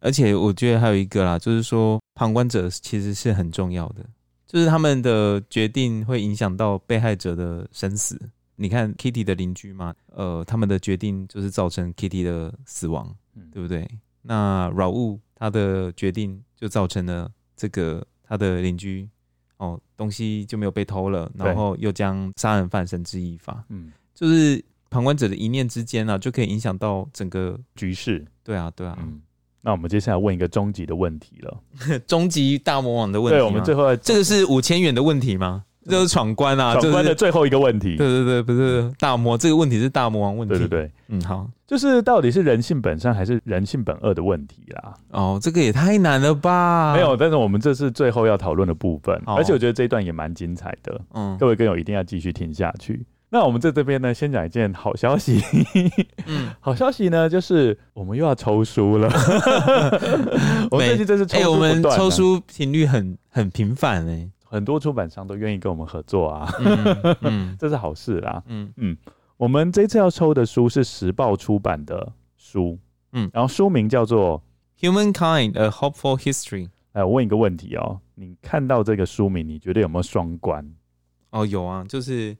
[0.00, 4.04] 而且我觉得还有一个啦，就是说旁观者其实是很重要的，
[4.44, 8.20] 就是他们的决定会影响到被害者的生死。
[8.56, 13.14] 你看 Kitty 的邻居嘛，呃，他们的决定就是造成 Kitty 的死亡，
[13.52, 13.88] 对不对？
[14.20, 19.08] 那 Raul 他的决定就造成了这个他的邻居
[19.58, 23.64] 哦，东西就没有被偷了，然后又将杀人犯绳之以法。
[23.68, 24.64] 嗯，就是
[24.94, 28.24] 旁观者的一念之间啊，就可以影响到整个局势。
[28.44, 28.96] 对啊，对啊。
[29.00, 29.20] 嗯，
[29.60, 33.36] 那我们接下来问一个终极的问题了，终极大魔王的问题。
[33.36, 35.64] 对，我们最后这个是五千元的问题吗？
[35.86, 36.74] 这是闯关啊！
[36.76, 37.96] 闯关的最后一个问题。
[37.96, 40.54] 对对对，不是大魔，这个问题是大魔王问题。
[40.56, 44.94] 对对对，嗯，好，就是到底是人性本善还是人性本恶的问题啦。
[45.10, 46.94] 哦，这个也太难了吧？
[46.94, 50.98] 没有，但是我们这是最后要讨论的部分，而且我觉得这一段也蛮精彩的。
[51.12, 53.04] 嗯，各位跟友一定要继续听下去。
[53.34, 55.42] 那我们在这边呢，先讲一件好消息。
[56.26, 59.08] 嗯，好消息呢，就是我们又要抽书了。
[60.70, 64.30] 我们最近这是抽书，我们抽书频率很很频繁哎。
[64.44, 68.40] 很多出版商都愿意跟我们合作啊，嗯 嗯、这是好事啦。
[68.46, 68.96] 嗯嗯，
[69.36, 72.78] 我们这次要抽的书是时报出版的书，
[73.14, 74.40] 嗯，然后书名叫做
[74.88, 76.66] 《Humankind: A Hopeful History》。
[76.92, 80.64] 哎，我问一个问题哦，你看到这个书名，你觉得有没有双关？
[81.30, 82.36] 哦，有啊，就是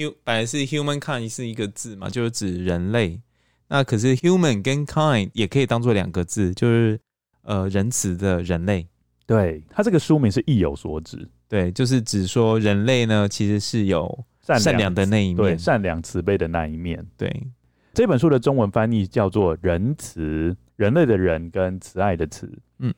[0.00, 3.20] hu 本来是 humankind 是一个字嘛，就是指人类。
[3.68, 6.98] 那可是 human 跟 kind 也可以当做两个字，就是
[7.42, 8.86] 呃仁慈的人类。
[9.26, 11.28] 对，它这个书名是意有所指。
[11.48, 17.04] 对，就是指说人类呢，其实是有善良的那一面，对，善良慈悲的那一面。
[17.16, 17.46] 对，
[17.94, 22.92] 这本书的中文翻译叫做“仁慈”，人类的人跟慈爱的慈，嗯，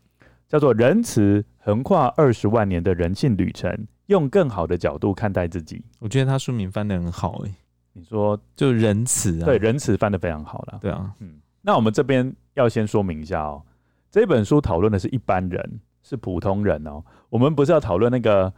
[0.53, 3.74] 叫做“仁慈”，横跨二十万年的人性旅程，
[4.09, 5.82] 用更好的角度看待自己。
[5.98, 7.55] 我觉得他书名翻得很好，欸，诶，
[7.94, 9.46] 你说就仁慈啊？
[9.46, 10.78] 对，仁慈翻得非常好了。
[10.82, 13.62] 对啊，嗯，那我们这边要先说明一下哦，
[14.11, 15.80] 这本书讨论的是一般人。
[16.05, 17.00] 是普通人哦，
[17.30, 18.53] 我们不是要讨论那个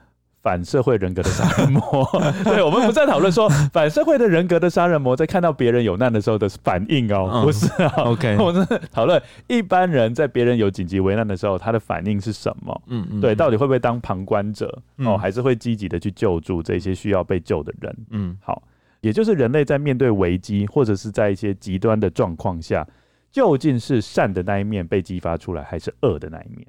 [0.44, 1.82] 反社会人格的杀人魔，
[2.44, 12.82] 对，我们不是在讨论说反社会的人格的杀人魔在看到别人有难的时候的反应哦，嗯、不是啊，OK， 我们讨论一般人在别人有紧急危难的时候，他的反应是什么？
[12.88, 17.96] 嗯嗯，对，到底会不会当旁观者、嗯、哦，还是会积极的去救助这些需要被救的人？
[18.10, 18.62] 嗯，好，
[19.00, 22.86] 也就是人类在面对危机或者是在一些极端的状况下，
[23.32, 26.66] 究竟是善的那一面被激发出来，还是恶的那一面？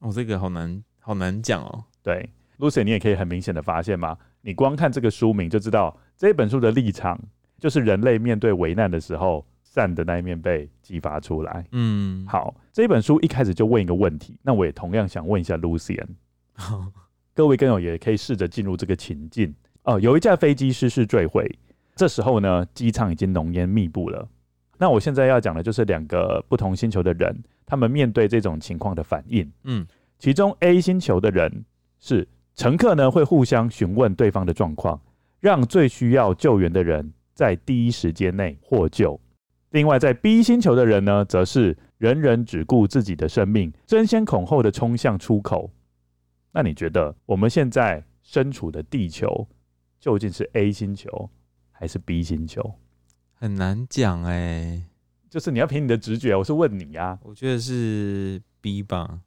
[0.00, 1.84] 哦，这个好难，好难讲哦。
[2.02, 2.28] 对
[2.58, 4.16] ，Lucy，你也可以很明显的发现吗？
[4.42, 7.18] 你光看这个书名就知道，这本书的立场
[7.58, 11.64] 就是人类面对危难的时候，善的那一面被激发出来。
[11.72, 15.98] 嗯，好，这本书一开始就问一个问题，那我也同样想问一下 Lucy，
[17.34, 19.54] 各位跟友也可以试着进入这个情境。
[19.84, 21.46] 哦，有一架飞机失事坠毁，
[21.94, 24.28] 这时候呢，机舱已经浓烟密布了。
[24.78, 29.50] 那我现在要讲的就是两个不同星球的人，他们面对这种情况的反应。
[29.64, 29.86] 嗯，
[30.18, 31.64] 其中 A 星球的人
[32.00, 35.00] 是乘客呢，会互相询问对方的状况，
[35.40, 39.20] 让最需要救援的人在第一时间内获救。
[39.70, 45.70] 另外，在 B 星球的人呢，则是人人只顾自己的生命，争先恐后的冲向出口。
[46.52, 49.48] 那你觉得我们现在身处的地球
[49.98, 51.28] 究竟是 A 星球
[51.72, 52.74] 还是 B 星球？
[53.32, 54.84] 很难讲哎，
[55.28, 56.36] 就是你要凭你的直觉。
[56.36, 59.18] 我是问你呀，我觉得是 B 吧。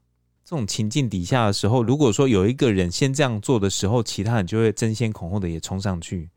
[0.50, 6.30] 这种情境底下的时候，如果说有一个人先这样做的时候，其他人就会争先恐后的也冲上去。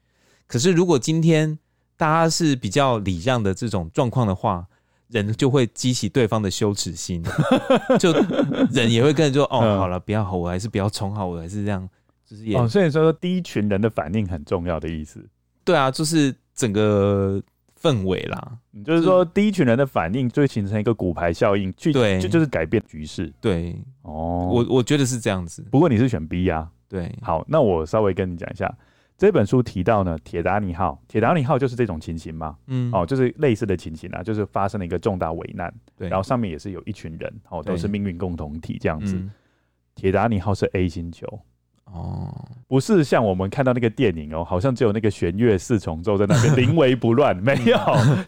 [0.49, 1.57] 可是如果今天
[1.97, 4.67] 大家是比较礼让的这种状况的话，
[5.07, 7.23] 人就会激起对方的羞耻心，
[8.01, 8.13] 就
[8.73, 11.89] 人也会跟着说：“哦，好了，不要吼，我还是不要冲好，我还是这样。”
[12.29, 15.25] 就是也，哦，所以说第一群人的反应很重要的意思。
[15.65, 17.41] 对啊，就是整个。
[17.81, 23.33] 氛围啦，就是说第一群人的反应就会形成一个骨牌效应，去对，就就是改变局势。
[23.41, 25.67] 对，哦，我我觉得是这样子。
[25.71, 26.71] 不过你是选 B 呀、啊？
[26.89, 28.71] 对，好，那我稍微跟你讲一下，
[29.17, 39.21] 这本书提到呢，铁达尼号，铁达尼号就是这种情形嘛，嗯，哦，就是类似的情形啊，就是发生了一个重大危难，对，然后上面也是有一群人，哦，都是命运共同体这样子。
[39.95, 41.27] 铁达尼号是 A 星球。
[41.93, 42.33] 哦，
[42.69, 47.77] 不是像我们看到那个电影哦，好像只有那个弦乐四重奏在那边临危不乱， 没有，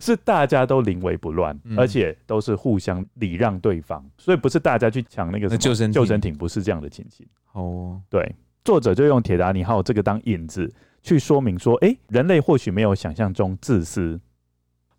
[0.01, 7.25] 是大家都临危不乱，而且都是互相礼让对方，所以不是大家去抢那个救生救生艇，不是这样的情形。
[7.53, 8.35] 哦，对，
[8.65, 10.69] 作者就用铁达尼号这个当引子
[11.01, 14.21] 去说明说，哎，人类或许没有想象中自私，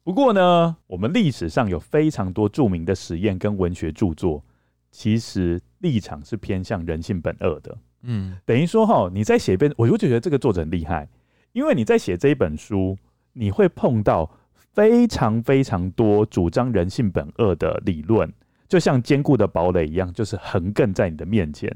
[0.05, 4.41] 不过呢，我们历史上有非常多著名的实验跟文学著作，
[4.89, 7.78] 其实立场是偏向人性本恶的。
[8.03, 11.07] 嗯，等于说哈，你在写一本，我就觉得这个作者很厉害，
[11.53, 12.97] 因为你在写这一本书，
[13.33, 18.31] 你会碰到非常非常多主张人性本恶的理论，
[18.67, 21.71] 就像坚固的堡垒一样，就是横亘在你的面前。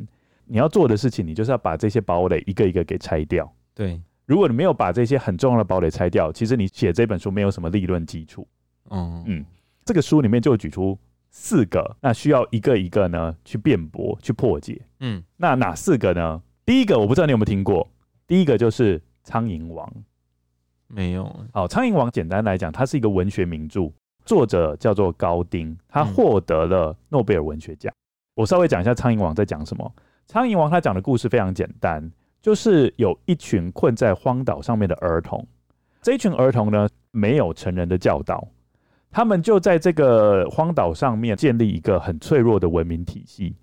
[0.46, 3.52] 你要做的事情，你就是要把这些堡垒一个一个给拆掉。
[3.76, 8.48] 对，如果你没有把这些很重要的堡垒拆掉，其实你写这本书没有什么理论基础。
[8.90, 9.46] 嗯嗯，
[9.84, 10.98] 这个书里面就举出
[11.30, 14.82] 四个，那需要一个一个呢去辩驳、去破解。
[15.00, 16.42] 嗯，那哪四个呢？
[16.66, 17.90] 第一个我不知道你有没有听过，
[18.26, 19.88] 第一个就是《苍蝇王》。
[20.88, 21.24] 没有。
[21.54, 23.92] 好，《苍蝇王》简单来讲，它是一个文学名著，
[24.26, 27.92] 作者叫做高丁，他获得了诺贝尔文学奖。
[27.94, 27.98] 嗯、
[28.36, 29.94] 我稍微讲一下《苍蝇王》在讲什么。
[30.26, 32.12] 《苍蝇王》他讲的故事非常简单，
[32.42, 35.46] 就是有一群困在荒岛上面的儿童，
[36.02, 38.48] 这一群儿童呢，没有成人的教导。
[39.18, 43.56] 他们就在这个荒岛上面建立一个很脆弱的文明体系，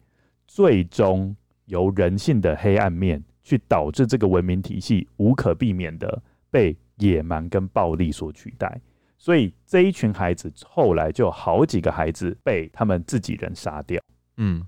[0.49, 1.33] 最终
[1.67, 8.81] 由人性的黑暗面去导致这个文明体系无可避免的被野蛮跟暴力所取代。
[9.17, 14.03] 所以这一群孩子后来就好几个孩子被他们自己人杀掉。
[14.39, 14.61] 嗯，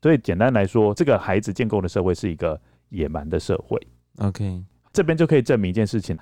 [0.00, 2.60] 所以简单来说，这个孩子建构的社会是一个
[2.90, 3.76] 野蛮的社会。
[4.18, 4.62] OK，
[4.92, 6.16] 这边就可以证明一件事情。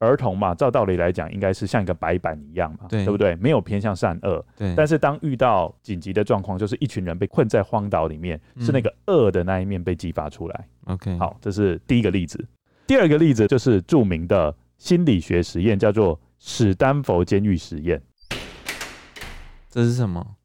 [0.00, 3.36] 儿童嘛，照道理来讲，应该是像一个白板一样嘛，对，对不对？
[3.36, 4.44] 没有偏向善恶。
[4.56, 4.74] 对。
[4.74, 10.66] 但是当遇到紧急的状况，就是一群人被困在荒岛里面，嗯、是那个恶的那一面被激发出来。
[10.86, 12.44] OK，好，这是第一个例子。
[12.86, 18.02] 第二个例子就是著名的心理学实验，叫做史丹佛监狱实验。
[19.68, 20.36] 这是什么？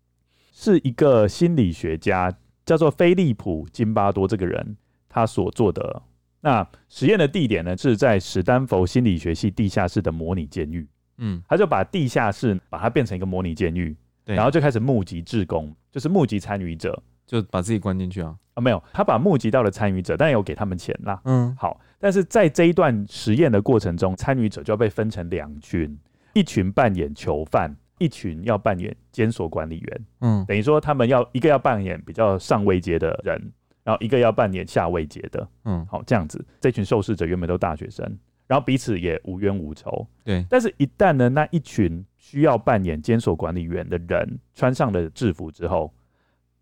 [0.52, 2.32] 是一个心理学家
[2.66, 4.76] 叫做菲利普金巴多这个人
[5.08, 6.02] 他所做的。
[6.46, 10.88] 那实验的地点呢，是在史丹佛心理学系地下室的模拟监狱。
[11.18, 18.36] 嗯，他就把地下室把它变成一个模拟监狱，对，然后就开始募集志工，就是募集参与者，就把自己关进去啊？
[18.54, 21.20] 啊，没有，他把募集到的参与者，但有给他们钱啦。
[21.26, 25.98] 嗯，好，但是在这一段实验的过程中，参与者就要被分成两群，
[26.34, 30.06] 一群扮演囚犯，一群要扮演监所管理员。
[30.20, 33.52] 嗯，等于说他们要一个要扮演比较上位阶的人。
[33.86, 38.04] 然后一个要扮演下位阶的，嗯，好，这样子，这群受试者原本都大学生，
[38.48, 40.44] 然后彼此也无冤无仇，对。
[40.50, 45.94] 但是，一旦呢，那一群需要扮演监所管理员的人穿上了制服之后，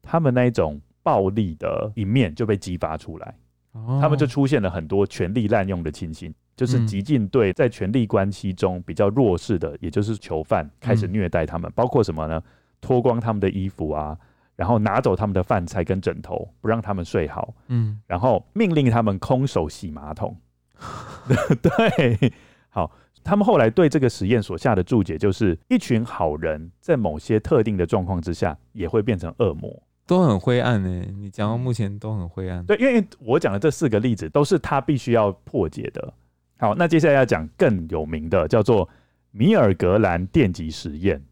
[0.01, 3.33] 他们那一种暴力的一面就被激发出来，
[3.71, 12.43] 哦，他们就出现了很多权力滥用的情形，就是极尽对在权力关系中比较弱势的，也就是囚犯开始虐待他们，包括什么呢？
[12.81, 14.19] 脱光他们的衣服啊。
[14.55, 17.53] 然后拿走他们的饭菜跟枕头，不让他们睡好。
[17.67, 20.37] 嗯，然后命令他们空手洗马桶。
[21.61, 22.33] 对，
[22.69, 22.91] 好，
[23.23, 29.81] 他们后来对这个实验所下的注解就是：一群好人在某些特定的状况之下，也会变成恶魔。
[30.05, 31.05] 都很灰暗呢。
[31.17, 32.65] 你讲到目前都很灰暗。
[32.65, 36.13] 对，因为我讲的这四个例子都是他必须要破解的。
[36.57, 38.87] 好，那接下来要讲更有名的，叫做
[39.31, 41.23] 米尔格兰电极实验。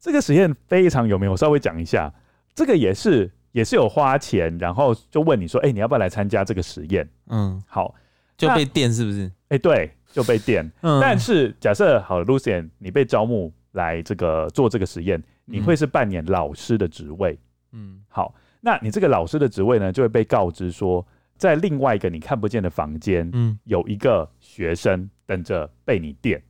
[0.00, 2.12] 这个实验非常有名，我稍微讲一下。
[2.54, 7.94] 这个也是也是有花钱，然后就问你说：“哎，你要不要来参加这个实验？”嗯，好，
[8.36, 9.30] 就被电是不是？
[9.50, 10.68] 哎，对，就被电。
[10.80, 17.38] 嗯，但是假设好，Lucien，你被招募来这个做这个实验，你会是扮演老师的职位。
[17.72, 26.42] 嗯，好，那你这个老师的职位呢，就会被告知说，在另外一个你看不见的房间，嗯，有一个学生等着被你电。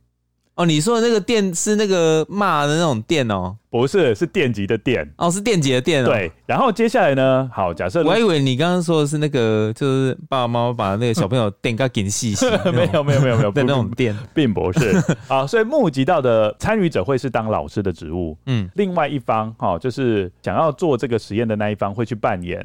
[0.61, 3.57] 哦，你说的那个电是那个骂的那种电哦？
[3.71, 6.07] 不是，是电极的电哦，是电极的电哦。
[6.07, 7.49] 对，然后接下来呢？
[7.51, 15.01] 好，假设我还以为你刚刚说的是那个，就是爸爸妈妈把那个小朋友电个给细细， 没有没有没有没有的 那种电，并不是。
[15.27, 22.63] 啊，所以募集到的参与者会是当老师的职务，嗯，另外一方哈，就是想要做这个实验的那一方会去扮演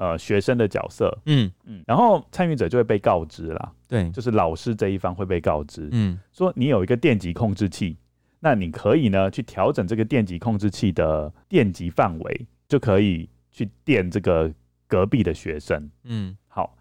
[0.00, 3.72] 呃学生的角色，嗯嗯，然后参与者就会被告知啦。
[3.86, 7.98] 对，就是老师这一方会被告知，嗯，说你有一个电极控制器，
[8.40, 14.50] 那你可以呢去调整这个电极控制器的电极范围，就可以去电这个
[14.88, 15.90] 隔壁的学生。
[16.04, 16.78] 嗯，好，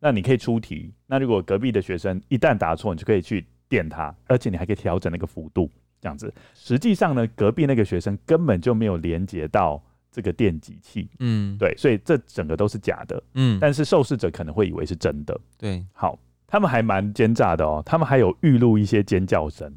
[0.00, 6.34] 那你可以出题，那如果隔壁的学生一旦答错，你就可以去电他，而且你还可以调整那个幅度，这样子。
[6.52, 9.80] 实际上呢，隔壁那个学生根本就没有连接到
[10.16, 16.18] 这个电击器，嗯，对，所以这整个都是假的，嗯，但是受试者可能会以为是真的，对，好。
[16.48, 19.70] 他们还蛮奸诈的哦，他们还有预录一些尖叫声，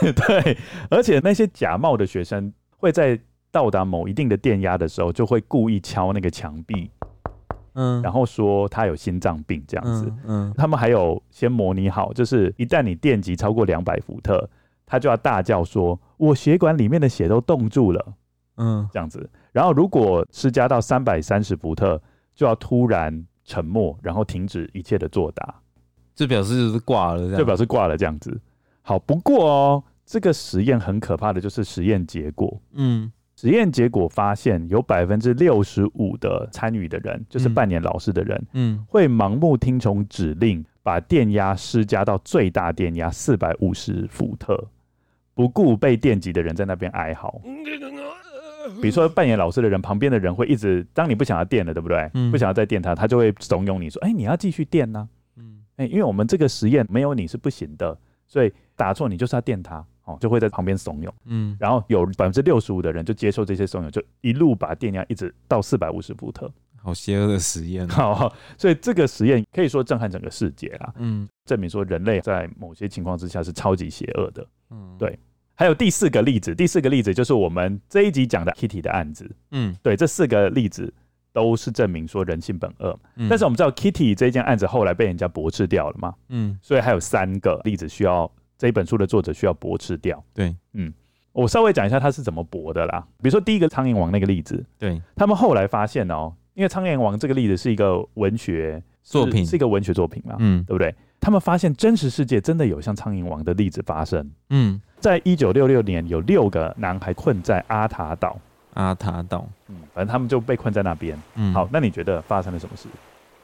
[0.00, 0.10] 对
[0.42, 0.58] 对，
[0.88, 3.20] 而且那些假冒的学生会在
[3.52, 6.90] 到达某一定的电压的时候，就会故意敲那个墙壁，
[7.74, 14.48] 嗯，然后说他有心脏病这样子，嗯，嗯，他们还有先模拟好，就是一旦你电击超过两百伏特，
[14.86, 18.14] 他就要大叫说：“我血管里面的血都冻住了。”
[18.56, 22.00] 嗯，这样子，然后如果施加到三百三十伏特，
[22.34, 25.54] 就要突然沉默，然后停止一切的作答。
[26.14, 28.40] 这表示就是挂了，这表示挂了这样子。
[28.82, 32.60] 好，不过哦，这个实验很可怕的就是实验结果。
[32.72, 44.68] 嗯，实验结果发现有百分之六十五的参与的人，就是扮演老师的人，嗯，会盲目听从指令，把电压施加到最大电压四百五十伏特，
[45.34, 47.40] 不顾被电击的人在那边哀嚎。
[48.80, 52.10] 比如说扮演老师的人，旁边的人会一直，当你不想要电了，对不对？
[52.14, 57.96] 嗯，不想要再电他，他就会怂恿你说：“哎，你要继续电呢。”嗯，哎，因为我们这个实验没有你是不行的，
[58.26, 61.10] 所以打错你就是要电他，哦，就会在旁边怂恿。
[61.26, 66.50] 嗯，然后有百分之六十五的人就接受这些怂恿，就一路把电压一直到四百五十伏特。
[66.82, 70.92] 好邪恶的实验，好，所以这个实验可以说震撼整个世界啦。
[70.96, 74.46] 嗯，证明说人类在某些情况之下是超级邪恶的。
[74.70, 75.18] 嗯，对。
[75.60, 79.30] 还有第四个例子，第四个例子就是我们这一集讲的 Kitty 的案子。
[79.50, 80.90] 嗯，对，这四个例子
[81.34, 82.98] 都是证明说人性本恶。
[83.16, 86.14] 嗯，但是我们知道 Kitty 这件案子后来被人家驳斥掉了嘛？
[86.30, 90.24] 嗯，所以还有三个例子需要这一本书的作者需要驳斥掉。
[90.32, 90.90] 对，嗯，
[91.32, 93.06] 我稍微讲一下他是怎么驳的啦。
[93.18, 100.94] 比如说第一个苍蝇王那个例子，对，他们后来发现哦，因为苍蝇王这个例子是一个文学作品，是一个文学作品嘛，嗯，对不对？
[101.20, 104.30] 他们发现真实世界真的有像苍蝇王的例子发生。
[104.48, 104.80] 嗯。
[104.98, 108.38] 在一九六六年，有六个男孩困在阿塔岛。
[108.74, 111.20] 阿塔岛，嗯，反正他们就被困在那边。
[111.34, 112.86] 嗯，好，那你觉得发生了什么事？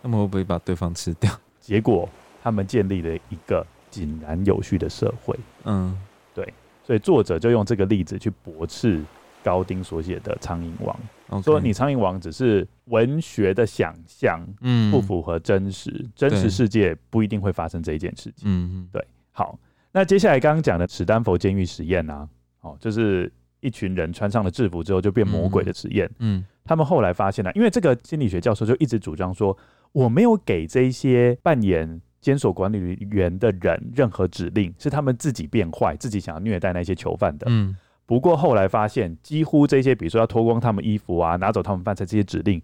[0.02, 1.30] 他们会不会把对方吃掉？
[1.60, 2.08] 结果，
[2.42, 5.36] 他们建立了一个井然有序的社会。
[5.64, 5.98] 嗯，
[6.32, 6.52] 对。
[6.84, 9.02] 所以作者就用这个例子去驳斥
[9.46, 10.98] 高丁所写的《苍蝇王》
[11.38, 11.44] ，Okay.
[11.44, 18.42] 说你《苍蝇王》只是文学的想象，嗯，不符合真实，真实世界不一定会发生这一件事情。
[18.46, 19.06] 嗯嗯，对。
[19.30, 19.56] 好。
[19.92, 22.28] 那接下来刚刚讲的史丹佛监狱实验啊，
[22.60, 26.10] 哦，就是一群人穿上了制服之后就变魔鬼的实验。
[26.18, 29.56] 嗯，他们后来发现了，因为这个心理学教授就一直主张说，
[29.92, 32.78] 我没有给这些扮演监所管理
[33.10, 37.46] 员的人任何指令，是他们自己变坏，自己想要虐待那些囚犯的。
[37.48, 37.74] 嗯，
[38.06, 42.62] 不过后来发现，几乎这些，比如说要脱光他们衣服啊，拿走他们饭菜这些指令，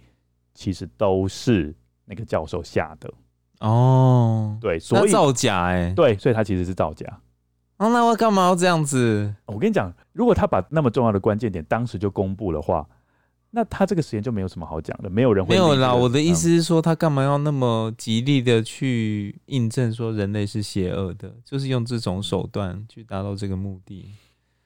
[0.55, 1.74] 其实都是
[2.05, 3.12] 那个教授下的。
[3.59, 7.07] 哦，对，所以造假哎、欸，对，所以他其实是造假。
[7.78, 9.34] 哦，那我干嘛要这样子？
[9.47, 12.86] 我跟你讲，如果他把那么重要的关键点当时就公布的话，
[13.51, 15.55] 那他这个实验就没有什么好讲的，没有人会。
[15.55, 24.07] 没有啦，我的意思是说，他干嘛要那么极力的去印证说人类是邪恶的，就是用这种手段去达到这个目的。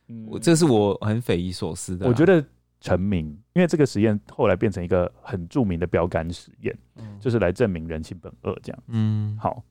[0.09, 2.07] 嗯，我这是我很匪夷所思的。
[2.07, 2.45] 我觉得。
[2.79, 8.83] 成名，因为这个实验后来变成一个很著名的标杆实验，嗯、就是来证明人性本恶这样。
[8.89, 9.65] 嗯，好，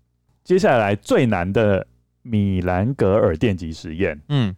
[0.44, 1.86] 接下来最难的
[2.24, 4.54] 米兰格尔电极实验，嗯，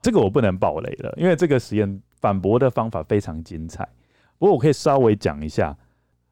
[0.00, 3.86] 这个我不能爆雷了，因为这个实验反驳的方法非常精彩。
[4.38, 5.76] 不过我可以稍微讲一下，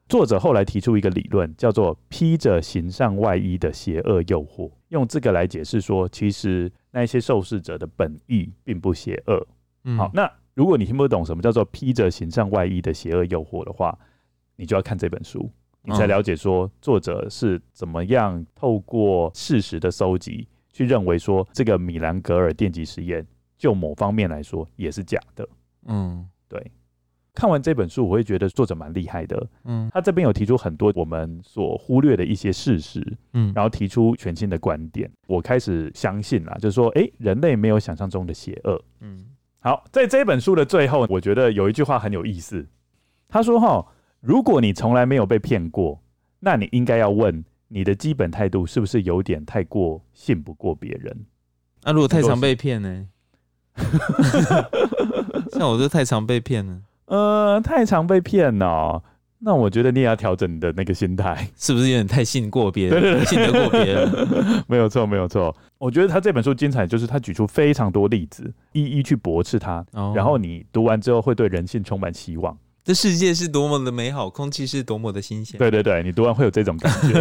[0.07, 9.47] 作者后来提出一个理论，叫做“披着形上外衣的邪恶诱惑”，用这个来解释说，其实那些受试者的本意并不邪恶。
[9.83, 10.31] 嗯，好，那。
[10.55, 13.99] 如果你听不懂什么叫做披着形上外衣的邪恶诱惑的话，
[14.55, 15.51] 你就要看这本书，
[15.83, 23.27] 你才了解说作者是怎么样透过事实的搜集，去认为说这个米兰格尔电极实验
[23.57, 25.45] 就某方面来说也是假的。
[25.87, 26.71] 嗯，对。
[27.35, 29.47] 看完这本书，我会觉得作者蛮厉害的。
[29.65, 33.05] 嗯，他这边有提出很多我们所忽略的一些事实。
[33.33, 38.81] 嗯，然后提出全新的观点，我开始相信了，就是说，诶，人类没有想象中的邪恶。
[39.01, 39.25] 嗯。
[39.59, 42.67] 好，在这本书的最后，我觉得有一句话很有意思。
[43.27, 43.85] 他说：“哈，
[44.21, 45.99] 如果你从来没有被骗过，
[46.39, 51.25] 那你应该要问你的基本态度是不是有点太过信不过别人？
[51.83, 53.07] 那、啊、如果太常被骗呢？
[55.51, 56.79] 像我就太常被骗了。
[57.05, 59.01] 呃，太常被骗哦。
[59.39, 63.23] 那我觉得你也要调整你的那个心态， 是不是有点太信过别人？
[63.25, 64.27] 信得过别人？
[64.67, 65.55] 没有错，没有错。
[65.77, 69.85] 我觉得他这本书精彩，就是他举出非常多例子，一一去驳斥他。
[69.91, 72.57] 哦、然后你读完之后，会对人性充满希望。
[72.83, 75.59] 这世界是多么的美好，空气是多么的新鲜。
[75.59, 77.19] 对对对，你读完会有这种感觉。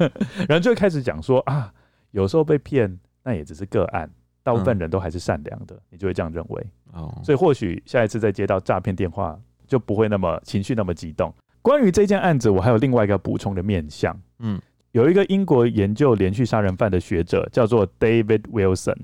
[0.48, 1.70] 然后就会开始讲说啊，
[2.12, 4.08] 有时候被骗，那也只是个案，
[4.42, 6.66] 大部分人都还是善良的，嗯、你就会这样认为。
[6.96, 11.32] 哦，所以或许下一次再接到诈骗电话，就不会那么情绪那么激动。
[11.62, 14.18] 关于这件案子，我还有另外一个补充的面向。
[14.38, 14.60] 嗯，
[14.92, 18.96] 有一个英国研究连续杀人犯的学者叫做 David Wilson，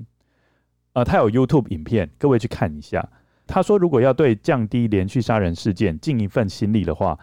[0.93, 3.07] 呃，他有 YouTube 影片，各位去看一下。
[3.45, 7.19] 他说，如果要对降低连续杀人事件尽一份心力的话，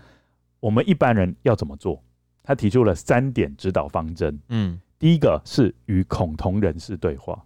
[0.60, 2.02] 我们一般人要怎么做？
[2.42, 4.38] 他提出了三点指导方针。
[4.50, 7.42] 嗯，第一个是与恐同人士对话。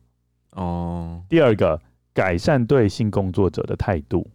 [0.51, 1.81] 哦，第二个
[2.15, 4.27] 改善对性工作者的态度，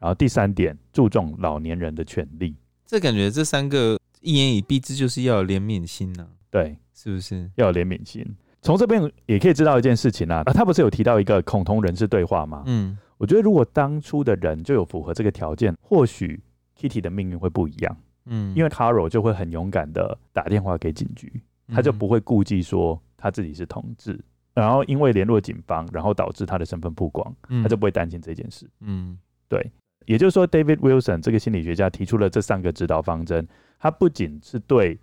[0.00, 2.56] 然后第三点注重老年人的权利。
[2.86, 6.28] 这感觉这三个一言以蔽之，就是要有怜悯心呐、啊。
[6.50, 8.24] 对，是不是要有怜悯心？
[8.62, 12.64] 从这边也可以知道一件事情啊，啊，他不是有提到一个恐同人士对话吗？
[12.66, 16.42] 嗯，我觉得如果当初的人就有符合这个条件，或许
[16.76, 17.96] Kitty 的命运会不一样。
[18.24, 24.18] 嗯，因为 Carol 就会很勇敢的打电话给警局，他就不会顾忌说他自己是同志，
[24.56, 28.66] 然后因为联络警方，然后导致他的身份曝光，他就不会担心这件事。
[28.80, 29.70] 嗯，对，
[30.06, 33.46] 也就是说，David Wilson 这个心理学家提出了这三个指导方针，
[33.78, 34.98] 他不仅是对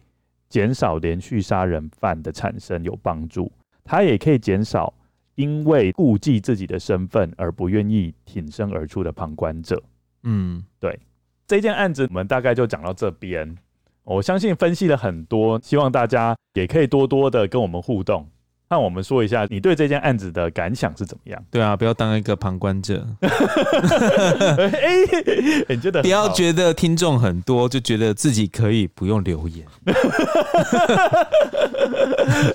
[0.50, 3.52] 减少连续杀人犯的产生有帮助，
[3.84, 4.92] 他也可以减少
[5.36, 9.82] 因为顾忌自己的身份而不愿意挺身而出的旁观者。
[10.24, 11.00] 嗯，对。
[11.46, 13.56] 这件案子我们大概就讲到这边，
[14.04, 18.28] 我相信分析了很多，希望大家也可以多多的跟我们互动，
[18.74, 21.46] 那我们说一下你对这件案子的感想是怎么样？
[21.52, 23.28] 对啊，不要当一个旁观者， 哎、
[25.68, 29.64] 欸，你觉得不要觉得听众很多就觉得自己可以不用留言，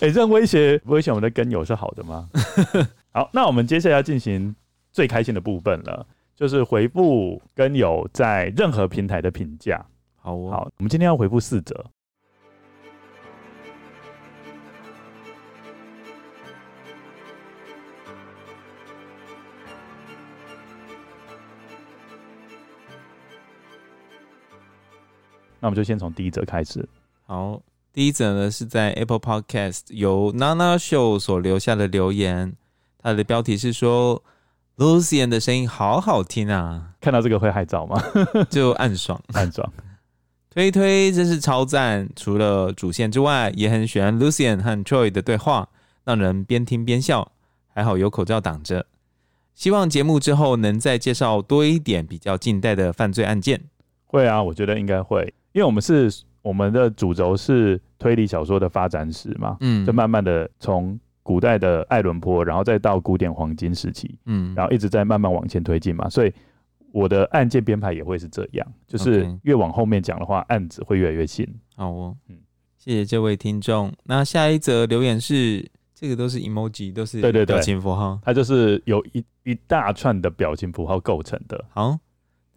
[0.01, 2.29] 哎、欸，这样威胁威胁我们的根友是好的吗？
[3.15, 4.53] 好，那我们接下来要进行
[4.93, 6.05] 最开心的部分了。
[6.35, 9.85] 就是回复根友在任何平台的评价。
[10.21, 11.85] 好，哦，好，我们今天要回复四则。
[25.61, 26.89] 那我们就先从第一则开始。
[27.27, 27.61] 好，
[27.93, 32.55] 第一则呢是在 Apple Podcast 由 Nana Show 所留下的留言，
[32.99, 34.23] 它的标题是说。
[34.79, 36.91] Lucian 的声音好好听啊！
[37.01, 38.01] 看到这个会害臊吗？
[38.49, 39.69] 就暗爽， 暗爽。
[40.51, 42.09] 推推真是超赞！
[42.15, 45.69] 除了主线之外，也很喜欢 Lucian 和 Troy 的对话，
[46.05, 47.33] 让人边听边笑。
[47.75, 48.87] 还好有口罩挡着。
[49.57, 53.65] 希望节目之后能再介绍多一点比较近代的犯罪案件。
[54.07, 56.11] 会啊，我觉得应该会，因为我们是
[56.43, 60.99] 我们的主轴是推理小说的发展史嘛，嗯，就慢慢的从。
[61.21, 66.33] 古代的爱伦坡，然后再到古典黄金时期，嗯，然后一直在慢慢往前推进嘛，所以
[66.91, 71.47] 我的案件编排也会是这样，就是越往后面讲的话，案子会越来越新。
[71.77, 72.39] 好哦，嗯，
[72.79, 73.93] 谢谢这位听众。
[74.05, 81.63] 那下一则留言是，这个都是 emoji，都是对对表情符号，它就是由一一大串的表情符号构成的。
[81.69, 81.99] 好，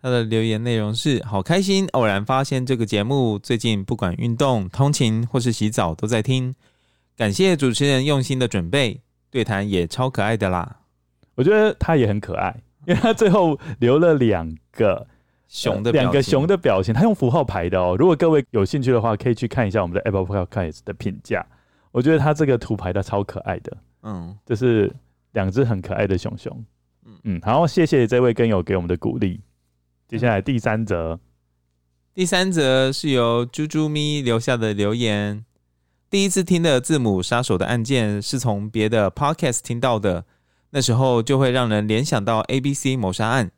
[0.02, 6.56] 他的留言内容是：好开心，偶然发现这个节目，最近不管运动、通勤或是洗澡都在听。
[7.16, 9.00] 感谢主持人用心的准备，
[9.30, 10.78] 对谈也超可爱的啦。
[11.36, 12.56] 我觉得他也很可爱，
[12.88, 15.06] 因为他最后留了两个
[15.48, 17.96] 熊的两个熊的表情，他用符号排的哦。
[18.00, 21.46] 如果各位有兴趣的话，可以去看一下我们的 Apple Podcast 的评价。
[21.92, 24.92] 我觉得他这个图排的超可爱的，嗯，就是
[25.34, 26.66] 两只很可爱的熊熊。
[27.06, 29.40] 嗯嗯，好，谢谢这位跟友给我们的鼓励。
[30.12, 31.22] 接下来第三则，
[32.14, 35.46] 第三则是由猪猪咪留下的留言。
[36.10, 40.26] 第一次听的字母杀手的案件是从别的 podcast 听到的，
[40.72, 43.52] 那时候就会让人联想到 ABC 谋杀案。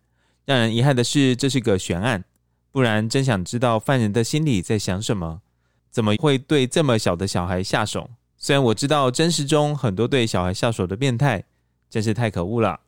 [0.45, 2.24] 让人遗憾的是，这是个悬案，
[2.72, 5.41] 不然真想知道犯人的心里在想什么，
[5.89, 8.12] 怎么会对这么小的小孩下手？
[8.38, 11.45] 虽然我知道真实中很多对小孩下手的变态，
[11.89, 12.80] 真是太可恶了。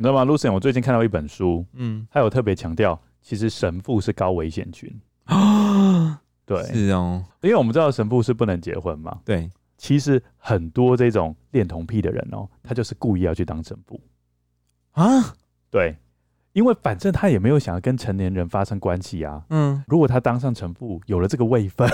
[0.00, 0.52] 你知道吗，Lucien？
[0.52, 4.88] 我最近看到一本书，嗯，他有特别强调，其实神父是高危险群
[5.24, 6.22] 啊。
[6.46, 9.18] 对，是哦，因为我们知道神父是不能结婚嘛。
[9.24, 14.00] 对，其实很多这种恋童癖的人哦，他就是故意要去当神父
[14.92, 15.34] 啊。
[15.68, 15.96] 对，
[16.52, 19.44] 因为反正他也没有想要跟成年人发生关系啊。
[19.50, 21.90] 嗯，如果他当上神父，有了这个位分，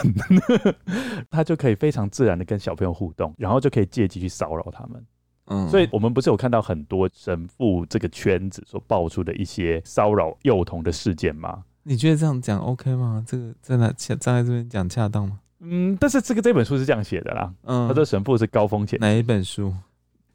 [1.30, 5.02] 他就可以非常自然的跟小朋友互动，然后就可以借机去骚扰他们。
[5.46, 11.64] 嗯，所以我们不是有看到很多神父这个圈子所爆出的一些骚扰幼童的事件吗？
[11.82, 13.22] 你觉得这样讲 OK 吗？
[13.26, 15.40] 这个在哪站在这边讲恰当吗？
[15.60, 17.52] 嗯，但是这个这本书是这样写的啦。
[17.64, 18.98] 嗯，他说神父是高风险。
[19.00, 19.74] 哪一本书？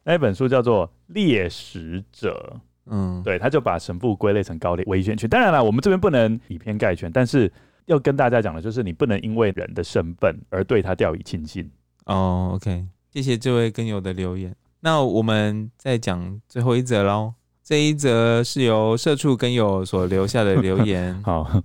[0.04, 2.54] 那一本书叫做《猎食者》。
[2.86, 5.28] 嗯，对，他就把神父归类成高危险群。
[5.28, 7.52] 当然了，我们这边不能以偏概全，但是
[7.86, 11.70] 要跟大家讲的就是，你不能因为人的身份而对他掉以轻心。
[12.06, 14.54] 哦，OK，谢谢这位跟友的留言。
[14.80, 17.34] 那我们再讲最后一则喽。
[17.62, 21.20] 这一则是由社畜根友所留下的留言。
[21.22, 21.62] 好，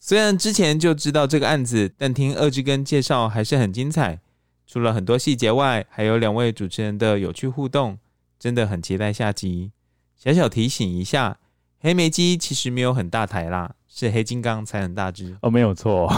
[0.00, 4.20] 虽然之前就知道这个案子，但听二之根介绍还是很精彩。
[4.66, 7.98] 除了很多细节外，还有两位主持人的有趣互动，
[8.38, 9.70] 真的很期待下集。
[10.16, 11.38] 小小提醒一下，
[11.80, 13.76] 黑莓机其实没有很大台啦。
[13.98, 15.36] 是黑金刚才很大只。
[15.42, 16.08] 哦，没有错。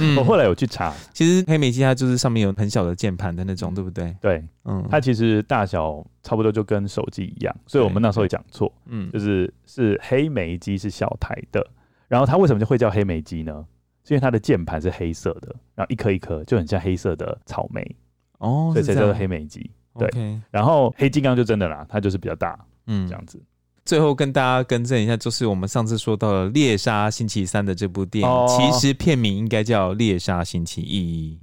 [0.00, 4.16] 嗯、我后来有去查，其实黑莓机它就是上面有很小的键盘的那种，对不对？
[4.20, 11.64] 对，嗯，它其实大小差不多就跟手机一样，所以我们那时候也讲错，嗯，就是是黑莓机是小台的，
[12.08, 13.64] 然后它为什么就会叫黑莓机呢？
[14.02, 17.96] 是因为它的键盘是黑色的，然后一颗一颗就很像黑色的草莓，
[18.38, 19.70] 哦，所以才叫做黑莓机。
[19.96, 20.40] 对。
[20.50, 23.40] 然后黑金刚就真的啦，它就是比较大，嗯，这样子。
[23.84, 31.36] 最后跟大家更正一下，就是我们上次说到了《猎杀星期三》的这部电影，哦、其实片名应该叫《猎杀星期一》，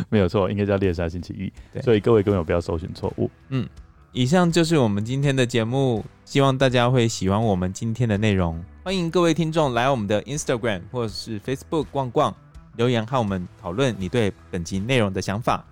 [0.08, 1.46] 没有错，应该叫《猎杀星期一》。
[1.72, 3.30] 对，所以各位根本不要搜寻错误。
[3.50, 3.68] 嗯，
[4.12, 8.62] 以上就是我们今天的节目，希望大家会喜欢我们今天的内容。
[8.84, 12.34] 欢迎各位听众来我们的 Instagram 或者是 Facebook 逛逛，
[12.76, 15.64] 留言和我们讨论你对本集内容的想法。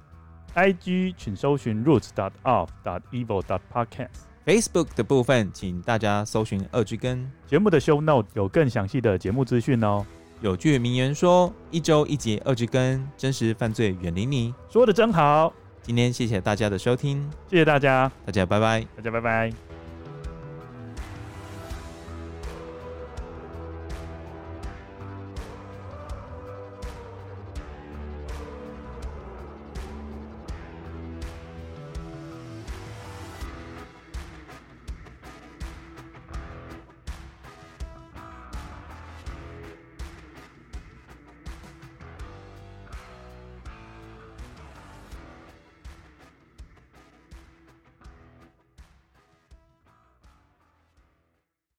[0.55, 4.24] IG 请搜寻 roots dot of dot evil dot podcast。
[4.45, 10.05] Facebook 的部分，请大家搜寻二句根节目的 Show Note 有更详细的节目资讯哦。
[10.41, 15.53] 有句名言说：“一周一集二句根，真实犯罪远离你。”说的真好。
[15.81, 19.64] 今天谢谢大家的收听，谢谢大家，大家拜拜，大家拜拜。